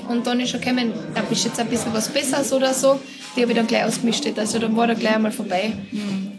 [0.09, 3.01] und dann ist schon gekommen, da bist jetzt ein bisschen was Besseres oder so.
[3.37, 4.27] Die habe ich dann gleich ausgemischt.
[4.37, 5.73] Also dann war da gleich einmal vorbei.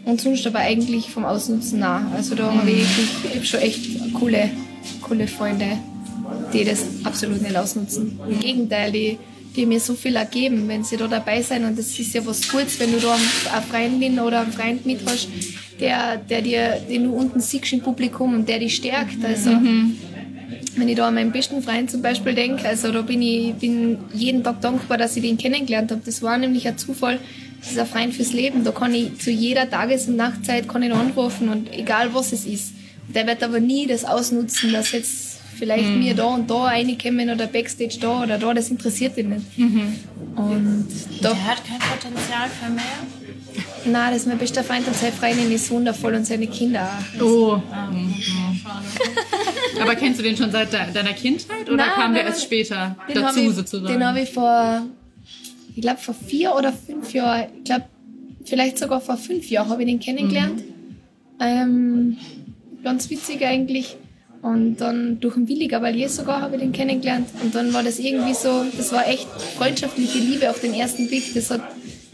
[0.04, 2.10] Und sonst aber eigentlich vom Ausnutzen nah.
[2.14, 2.86] Also da habe ich,
[3.24, 4.50] ich hab schon echt coole,
[5.02, 5.78] coole Freunde,
[6.52, 8.18] die das absolut nicht ausnutzen.
[8.28, 9.18] Im Gegenteil, die,
[9.56, 11.64] die mir so viel ergeben, wenn sie da dabei sind.
[11.64, 15.00] Und das ist ja was Gutes, wenn du da eine Freundin oder einen Freund mit
[15.06, 15.28] hast,
[15.80, 19.24] der, der dir, den du unten siehst im Publikum und der dich stärkt.
[19.24, 19.50] Also,
[20.76, 23.98] wenn ich da an meinen besten Freund zum Beispiel denke, also da bin ich bin
[24.12, 26.02] jeden Tag dankbar, dass ich den kennengelernt habe.
[26.04, 27.18] Das war nämlich ein Zufall.
[27.60, 28.64] Das ist ein Freund fürs Leben.
[28.64, 32.32] Da kann ich zu jeder Tages- und Nachtzeit kann ich ihn anrufen und egal was
[32.32, 32.72] es ist.
[33.14, 37.46] Der wird aber nie das ausnutzen, dass jetzt vielleicht mir da und da reinkommen oder
[37.46, 39.46] Backstage da oder da, das interessiert ihn nicht.
[40.36, 40.86] Und
[41.20, 42.84] da, Der hat kein Potenzial für mehr.
[43.92, 46.88] nein, das ist mein bester Freund und seine Freundin ist wundervoll und seine Kinder
[47.20, 47.22] auch.
[47.22, 47.62] Oh.
[49.80, 52.32] Aber kennst du den schon seit de- deiner Kindheit oder Nein, kam der nein.
[52.32, 53.92] erst später dazu ich, sozusagen?
[53.92, 54.82] den habe ich vor,
[55.74, 57.84] ich glaube vor vier oder fünf Jahren, ich glaube
[58.44, 60.62] vielleicht sogar vor fünf Jahren habe ich den kennengelernt.
[61.40, 62.16] Ähm,
[62.84, 63.96] ganz witzig eigentlich.
[64.42, 67.28] Und dann durch einen Willi Gavalier sogar habe ich den kennengelernt.
[67.42, 69.28] Und dann war das irgendwie so, das war echt
[69.58, 71.34] freundschaftliche Liebe auf den ersten Blick.
[71.34, 71.60] Das hat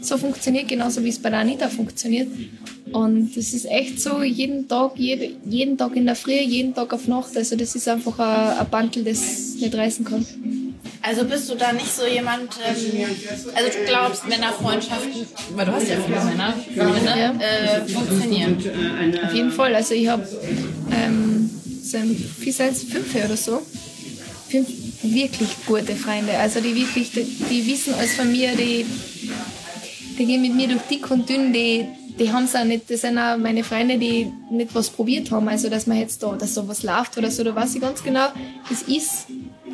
[0.01, 2.27] so funktioniert, genauso wie es bei der Anita funktioniert.
[2.91, 6.93] Und das ist echt so, jeden Tag, jede, jeden Tag in der Früh, jeden Tag
[6.93, 7.35] auf Nacht.
[7.35, 10.25] Also das ist einfach ein, ein Bandel, das nicht reißen kann.
[11.01, 13.05] Also bist du da nicht so jemand, ähm,
[13.55, 15.25] also du glaubst, Männerfreundschaften,
[15.55, 17.33] weil du hast ja viele Männer, Freunde, Ja.
[17.39, 18.57] äh, funktionieren.
[19.25, 19.75] Auf jeden Fall.
[19.75, 20.27] Also ich habe
[20.91, 21.46] ähm,
[21.91, 23.61] sind, es, fünf oder so.
[24.49, 24.67] Fünf
[25.03, 26.37] wirklich gute Freunde.
[26.37, 28.85] Also die wirklich, die, die wissen alles von mir, die,
[30.17, 31.85] die gehen mit mir durch dick und dünn, die,
[32.19, 35.47] die haben es auch nicht, das sind auch meine Freunde, die nicht was probiert haben.
[35.47, 38.03] Also dass man jetzt da, dass so was läuft oder so, da weiß ich ganz
[38.03, 38.27] genau,
[38.69, 39.27] das ist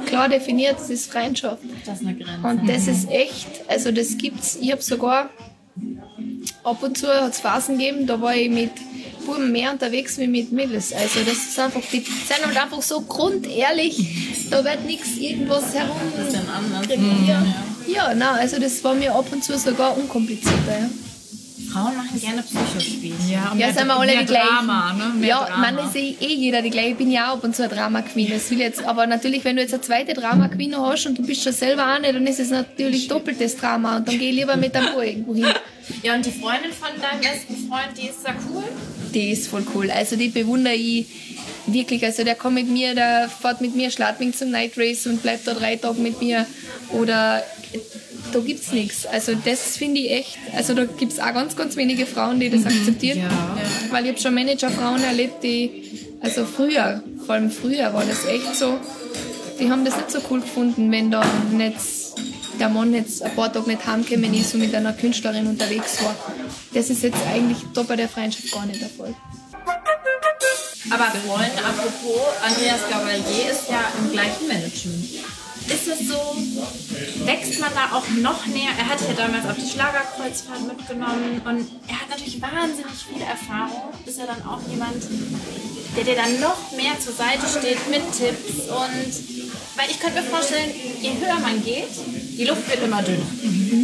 [0.06, 1.64] klar definiert, das ist Freundschaft.
[1.86, 2.48] Das ist eine Grenze.
[2.48, 5.30] Und das ist echt, also das gibt's, ich habe sogar
[6.64, 8.72] ab und zu hat's Phasen gegeben, da war ich mit
[9.26, 10.94] Buben mehr unterwegs wie mit Mädels.
[10.94, 15.98] Also das ist einfach, die sind halt einfach so grundehrlich, da wird nichts irgendwas herum.
[16.16, 16.88] Das ist dann anders.
[17.28, 17.44] Ja,
[17.88, 20.80] ja nein, also das war mir ab und zu sogar unkomplizierter.
[20.80, 20.90] Ja.
[21.74, 23.16] Frauen machen gerne Psychospiele.
[23.28, 24.48] Ja, Ja, mehr, sind wir alle mehr die gleichen.
[24.48, 25.14] Drama, ne?
[25.16, 25.72] Mehr ja, Drama.
[25.72, 26.90] man ist eh, eh jeder die gleiche.
[26.90, 28.30] Ich bin ja auch ab und zu eine Drama-Queen.
[28.32, 31.44] Das will jetzt, aber natürlich, wenn du jetzt eine zweite Drama-Queen hast und du bist
[31.44, 34.76] schon selber eine, dann ist es natürlich doppeltes Drama und dann geh ich lieber mit
[34.76, 35.48] einem Boy irgendwo hin.
[36.04, 38.64] Ja, und die Freundin von deinem besten Freund, die ist da cool?
[39.14, 39.92] Die ist voll cool.
[39.92, 41.06] Also die bewundere ich
[41.68, 42.04] wirklich.
[42.04, 45.48] Also der kommt mit mir, der fährt mit mir Schladming zum Night Race und bleibt
[45.48, 46.46] da drei Tage mit mir.
[46.92, 47.44] Oder
[48.32, 49.06] da gibt's nichts.
[49.06, 50.38] Also das finde ich echt.
[50.56, 53.20] Also da gibt's auch ganz, ganz wenige Frauen, die das akzeptieren.
[53.20, 53.58] Ja.
[53.92, 55.70] Weil ich habe schon Managerfrauen erlebt, die,
[56.22, 58.80] also früher, vor allem früher war das echt so,
[59.60, 61.80] die haben das nicht so cool gefunden, wenn da nicht
[62.64, 66.16] der Mann jetzt ein paar Tage nicht heimgekommen ist und mit einer Künstlerin unterwegs war.
[66.74, 69.14] Das ist jetzt eigentlich da bei der Freundschaft gar nicht der Fall.
[70.90, 75.10] Aber Freund, apropos, Andreas Gavalier ist ja im gleichen Management.
[75.68, 76.20] Ist es so,
[77.26, 78.72] wächst man da auch noch näher?
[78.78, 83.94] Er hat ja damals auf die Schlagerkreuzfahrt mitgenommen und er hat natürlich wahnsinnig viel Erfahrung.
[84.06, 85.04] Ist er dann auch jemand,
[85.96, 89.44] der dir dann noch mehr zur Seite steht mit Tipps und
[89.76, 90.70] weil ich könnte mir vorstellen,
[91.02, 91.90] je höher man geht,
[92.38, 93.26] die Luft wird immer dünner.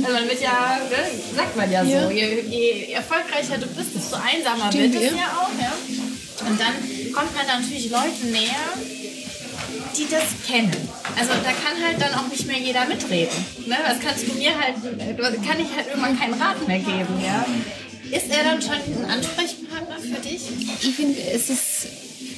[0.05, 2.09] Also man wird ja, ne, sagt man ja so, Ja.
[2.09, 5.17] Je, je erfolgreicher du bist, desto einsamer Stimmt, wird es ja.
[5.17, 5.49] ja auch.
[5.59, 5.73] Ja?
[6.47, 6.73] Und dann
[7.13, 8.69] kommt man dann natürlich Leuten näher,
[10.00, 10.72] die das kennen.
[11.18, 13.36] Also da kann halt dann auch nicht mehr jeder mitreden.
[13.68, 13.76] Ne?
[13.86, 14.76] Das kannst du mir halt,
[15.45, 17.22] kann ich halt irgendwann keinen Rat mehr geben.
[17.24, 17.45] Ja?
[18.10, 20.41] Ist er dann schon ein Ansprechpartner für dich?
[20.82, 21.88] Ich finde, es ist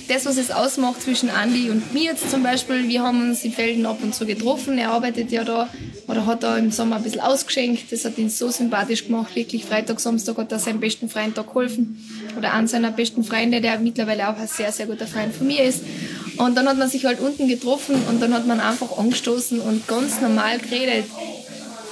[0.07, 2.89] das, was es ausmacht zwischen Andi und mir jetzt zum Beispiel.
[2.89, 4.77] Wir haben uns in Felden ab und zu getroffen.
[4.77, 5.69] Er arbeitet ja da
[6.07, 7.91] oder hat da im Sommer ein bisschen ausgeschenkt.
[7.91, 9.33] Das hat ihn so sympathisch gemacht.
[9.35, 12.05] Wirklich, Freitag, Samstag hat er seinem besten Freund da geholfen.
[12.37, 15.63] Oder an seiner besten Freunde, der mittlerweile auch ein sehr, sehr guter Freund von mir
[15.63, 15.81] ist.
[16.37, 19.87] Und dann hat man sich halt unten getroffen und dann hat man einfach angestoßen und
[19.87, 21.05] ganz normal geredet.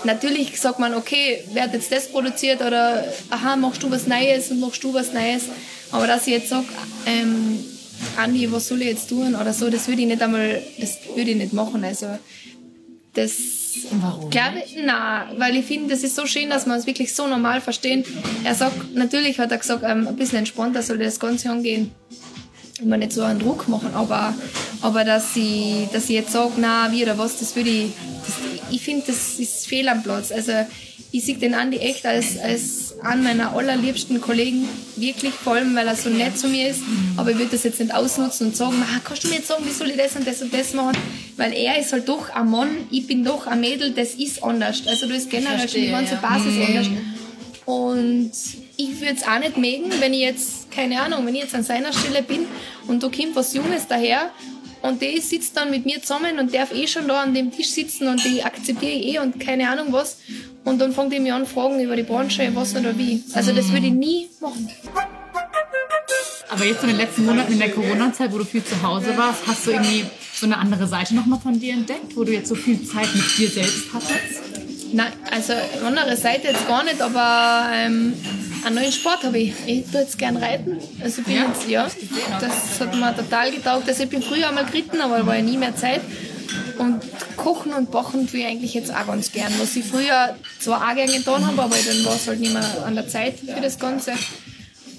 [0.05, 4.49] Natürlich sagt man, okay, wer hat jetzt das produziert oder aha, machst du was Neues
[4.49, 5.43] und machst du was Neues.
[5.91, 6.67] Aber dass ich jetzt sage,
[7.05, 7.59] ähm,
[8.15, 11.31] Andi, was soll ich jetzt tun oder so, das würde ich nicht einmal, das würde
[11.31, 11.83] ich nicht machen.
[11.83, 12.07] Also
[13.13, 13.33] das
[13.91, 14.29] Warum?
[14.29, 17.27] glaube ich, nein, weil ich finde, das ist so schön, dass man es wirklich so
[17.27, 18.05] normal verstehen.
[18.45, 21.91] Er sagt, natürlich hat er gesagt, ähm, ein bisschen entspannter soll das Ganze angehen
[22.81, 24.33] immer nicht so einen Druck machen, aber,
[24.81, 27.91] aber dass, ich, dass ich jetzt sage, na wie oder was, das würde ich,
[28.25, 28.35] das,
[28.71, 30.31] ich finde, das ist fehl am Platz.
[30.31, 30.53] Also
[31.11, 35.87] ich sehe den Andi echt als, als einen meiner allerliebsten Kollegen, wirklich, vor allem, weil
[35.87, 36.81] er so nett zu mir ist,
[37.17, 39.63] aber ich würde das jetzt nicht ausnutzen und sagen, ah, kannst du mir jetzt sagen,
[39.65, 40.97] wie soll ich das und das und das machen,
[41.37, 44.83] weil er ist halt doch ein Mann, ich bin doch ein Mädel, das ist anders.
[44.85, 46.15] Also du ist generell schon die ganze.
[46.15, 46.87] Basis anders.
[47.65, 48.31] Und
[48.79, 51.63] ich würde es auch nicht mögen, wenn ich jetzt, keine Ahnung, wenn ich jetzt an
[51.63, 52.45] seiner Stelle bin
[52.87, 54.31] und da kommt was Junges daher
[54.81, 57.71] und der sitzt dann mit mir zusammen und darf eh schon da an dem Tisch
[57.71, 60.19] sitzen und die akzeptiere ich eh und keine Ahnung was.
[60.63, 63.21] Und dann fängt er mich an fragen über die Branche, was oder wie.
[63.33, 64.69] Also das würde ich nie machen.
[66.49, 69.45] Aber jetzt in den letzten Monaten in der Corona-Zeit, wo du viel zu Hause warst,
[69.45, 72.55] hast du irgendwie so eine andere Seite nochmal von dir entdeckt, wo du jetzt so
[72.55, 74.41] viel Zeit mit dir selbst hattest?
[74.93, 75.53] Nein, also
[75.85, 78.13] andere Seite jetzt gar nicht, aber ähm,
[78.65, 79.53] einen neuen Sport habe ich.
[79.65, 80.77] Ich tue jetzt gern reiten.
[81.01, 81.47] Also ich bin Ja?
[81.47, 81.87] jetzt, ja,
[82.39, 83.87] das hat mir total getaugt.
[83.87, 86.01] Also ich bin früher einmal geritten, aber da war ja nie mehr Zeit.
[86.77, 87.01] Und
[87.35, 89.51] kochen und backen tue ich eigentlich jetzt auch ganz gern.
[89.59, 92.83] Was ich früher zwar auch gern getan habe, aber dann war es halt nicht mehr
[92.85, 94.13] an der Zeit für das Ganze.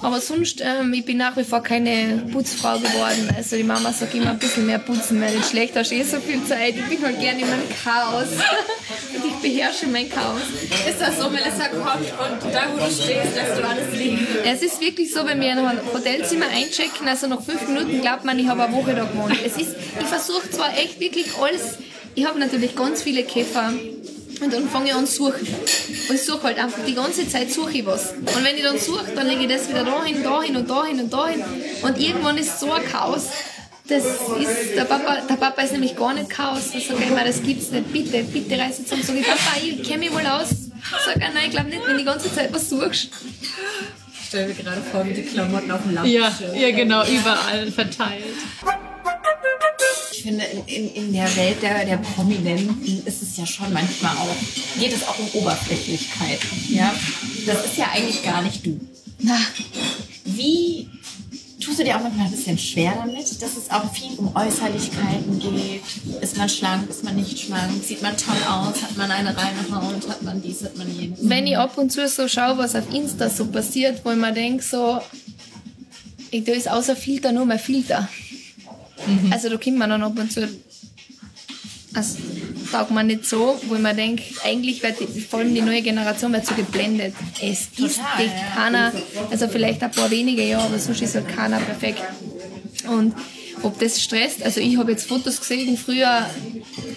[0.03, 3.29] Aber sonst, ähm, ich bin nach wie vor keine Putzfrau geworden.
[3.37, 6.19] Also die Mama sagt immer ein bisschen mehr putzen, weil nicht schlecht hast eh so
[6.21, 6.75] viel Zeit.
[6.77, 8.29] Ich bin halt gerne in meinem Chaos.
[9.43, 10.43] Beherrsche mein Chaos.
[10.88, 14.26] Ist das so, Melissa kommt und da, wo du stehst, lässt du alles liegen?
[14.45, 18.24] Es ist wirklich so, wenn wir in ein Hotelzimmer einchecken, also nach fünf Minuten glaubt
[18.24, 19.36] man, ich habe eine Woche da gewohnt.
[19.45, 21.78] Es ist, ich versuche zwar echt wirklich alles,
[22.14, 23.72] ich habe natürlich ganz viele Käfer
[24.41, 25.47] und dann fange ich an zu suchen.
[26.09, 28.12] Und ich suche halt einfach die ganze Zeit suche ich was.
[28.12, 31.12] Und wenn ich dann suche, dann lege ich das wieder dahin, dahin und dahin und
[31.12, 31.45] dahin.
[31.82, 33.26] Und irgendwann ist so ein Chaos.
[33.91, 36.70] Das ist, der Papa, der Papa ist nämlich gar nicht Chaos.
[36.72, 37.93] Da sage ich immer, das gibt's nicht.
[37.93, 39.03] Bitte, bitte reiß jetzt zusammen.
[39.05, 40.49] Sag ich, Papa, ich kenne mich wohl aus.
[41.05, 43.09] Sag er, nein, ich glaube nicht, wenn du die ganze Zeit was suchst.
[44.12, 46.55] Ich stelle mir gerade vor, wie die Klamotten auf dem Ja, Lampenschirm.
[46.55, 48.22] ja genau, überall verteilt.
[50.12, 54.16] ich finde, in, in, in der Welt der, der Prominenten ist es ja schon manchmal
[54.16, 54.36] auch,
[54.78, 56.38] geht es auch um Oberflächlichkeit.
[56.68, 56.95] Ja?
[57.47, 58.78] Das ist ja eigentlich gar nicht du.
[59.18, 59.36] Na,
[60.24, 60.88] Wie
[61.61, 65.39] tust du dir auch manchmal ein bisschen schwer damit, dass es auch viel um Äußerlichkeiten
[65.39, 65.83] geht?
[66.23, 67.85] Ist man schlank, ist man nicht schlank?
[67.85, 68.83] Sieht man toll aus?
[68.83, 70.09] Hat man eine reine Haut?
[70.09, 71.19] Hat man dies, hat man jenes?
[71.23, 74.33] wenn ich ab und zu so schaue, was auf Insta so passiert, wo ich mir
[74.33, 75.01] denke, so,
[76.31, 78.09] ich, da ist außer Filter nur mehr Filter.
[79.31, 80.49] Also da kommt man dann ab und zu,
[81.95, 82.19] also
[82.71, 85.83] taugt man nicht so, wo ich mir denke, eigentlich wird die, vor allem die neue
[85.83, 87.14] Generation wird so geblendet.
[87.41, 88.55] Es ist Total, echt ja.
[88.55, 88.93] keiner,
[89.31, 92.03] also vielleicht ein paar wenige, ja, aber sonst ist halt keiner perfekt.
[92.89, 93.14] Und
[93.62, 96.27] ob das stresst, also ich habe jetzt Fotos gesehen früher,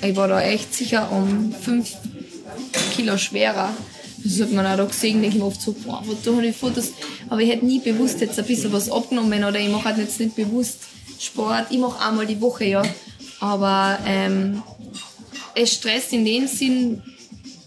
[0.02, 1.92] ich war da echt sicher um 5
[2.96, 3.70] Kilo schwerer.
[4.24, 6.54] Das hat man auch da gesehen, denke ich mir oft so, boah, wo tun die
[6.54, 6.94] Fotos?
[7.30, 10.20] Aber ich hätte nie bewusst jetzt ein bisschen was abgenommen oder ich mache halt jetzt
[10.20, 10.80] nicht bewusst
[11.20, 11.66] Sport.
[11.70, 12.84] Ich mache einmal die Woche, ja.
[13.40, 14.64] Aber ähm,
[15.56, 17.02] es stresst in dem Sinn,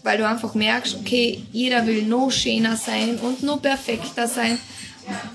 [0.03, 4.57] weil du einfach merkst, okay, jeder will noch schöner sein und noch perfekter sein.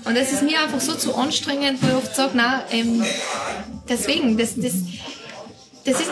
[0.05, 3.05] Und das ist mir einfach so zu anstrengend, wo ich oft sage, nein, ähm,
[3.89, 4.73] deswegen, das, das,
[5.85, 6.09] das ist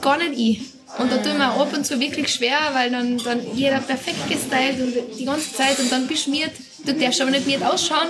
[0.00, 0.60] gar nicht ich.
[0.98, 4.80] Und da ich mir ab und zu wirklich schwer, weil dann, dann jeder perfekt gestylt
[4.80, 6.52] und die ganze Zeit und dann beschmiert.
[6.84, 8.08] Du darfst aber nicht mit ausschauen.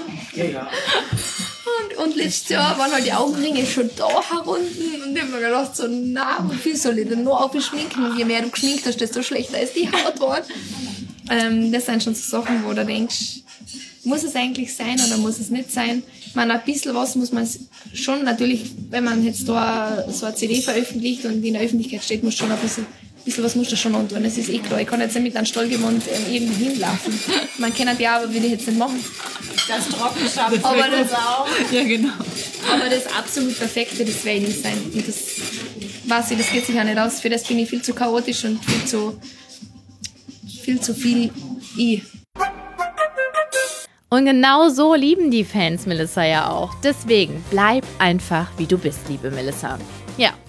[1.64, 5.40] Und, und letztes Jahr waren halt die Augenringe schon da herunten und ich hab mir
[5.40, 8.04] gedacht, so, na, wie viel soll ich denn noch aufschminken?
[8.04, 10.44] Und je mehr du geschminkt hast, desto schlechter ist die Haut geworden.
[11.30, 13.40] Ähm, das sind schon so Sachen, wo du denkst,
[14.04, 16.02] muss es eigentlich sein oder muss es nicht sein?
[16.26, 17.48] Ich meine, ein bisschen was muss man
[17.94, 22.22] schon natürlich, wenn man jetzt da so eine CD veröffentlicht und in der Öffentlichkeit steht,
[22.22, 22.86] muss schon ein bisschen,
[23.24, 24.22] bisschen was muss da schon antun.
[24.22, 24.80] Das ist eh klar.
[24.80, 27.18] Ich kann jetzt nicht mit einem Stallgewand ähm, irgendwo hinlaufen.
[27.58, 29.02] Man kennt ja, aber würde ich jetzt nicht machen.
[29.66, 30.64] Das Trockenschaft.
[30.64, 31.10] Aber das,
[31.72, 32.12] Ja, genau.
[32.70, 34.78] aber das absolut Perfekte, das werde ich nicht sein.
[34.92, 35.16] Und das
[36.06, 37.20] weiß ich, das geht sich auch nicht aus.
[37.20, 39.18] Für das bin ich viel zu chaotisch und viel zu,
[40.62, 41.30] viel zu viel
[41.76, 42.02] ich.
[44.10, 46.72] Und genau so lieben die Fans Melissa ja auch.
[46.82, 49.78] Deswegen bleib einfach wie du bist, liebe Melissa.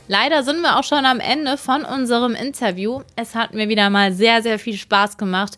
[0.08, 3.02] Leider sind wir auch schon am Ende von unserem Interview.
[3.16, 5.58] Es hat mir wieder mal sehr, sehr viel Spaß gemacht.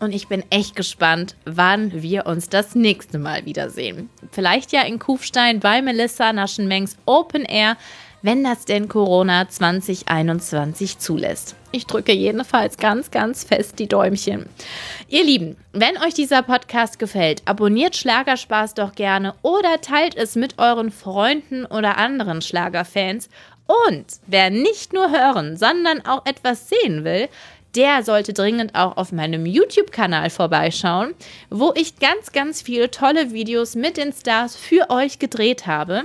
[0.00, 4.10] Und ich bin echt gespannt, wann wir uns das nächste Mal wiedersehen.
[4.32, 7.76] Vielleicht ja in Kufstein bei Melissa Naschenmengs Open Air,
[8.20, 11.54] wenn das denn Corona 2021 zulässt.
[11.72, 14.46] Ich drücke jedenfalls ganz, ganz fest die Däumchen.
[15.08, 20.58] Ihr Lieben, wenn euch dieser Podcast gefällt, abonniert Schlagerspaß doch gerne oder teilt es mit
[20.58, 23.28] euren Freunden oder anderen Schlagerfans.
[23.66, 27.28] Und wer nicht nur hören, sondern auch etwas sehen will,
[27.74, 31.14] der sollte dringend auch auf meinem YouTube-Kanal vorbeischauen,
[31.50, 36.04] wo ich ganz, ganz viele tolle Videos mit den Stars für euch gedreht habe.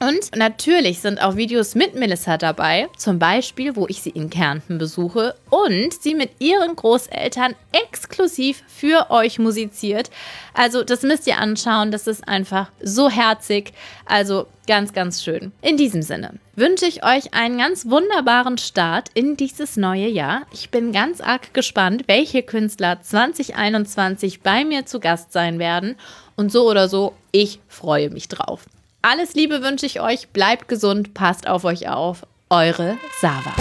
[0.00, 4.78] Und natürlich sind auch Videos mit Melissa dabei, zum Beispiel, wo ich sie in Kärnten
[4.78, 10.10] besuche und sie mit ihren Großeltern exklusiv für euch musiziert.
[10.54, 13.72] Also das müsst ihr anschauen, das ist einfach so herzig,
[14.06, 15.50] also ganz, ganz schön.
[15.62, 20.42] In diesem Sinne wünsche ich euch einen ganz wunderbaren Start in dieses neue Jahr.
[20.52, 25.96] Ich bin ganz arg gespannt, welche Künstler 2021 bei mir zu Gast sein werden.
[26.36, 28.64] Und so oder so, ich freue mich drauf.
[29.00, 32.26] Alles Liebe wünsche ich euch, bleibt gesund, passt auf euch auf.
[32.50, 33.52] Eure Sava.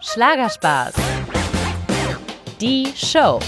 [0.00, 0.94] Schlagerspaß.
[2.60, 3.40] Die Show.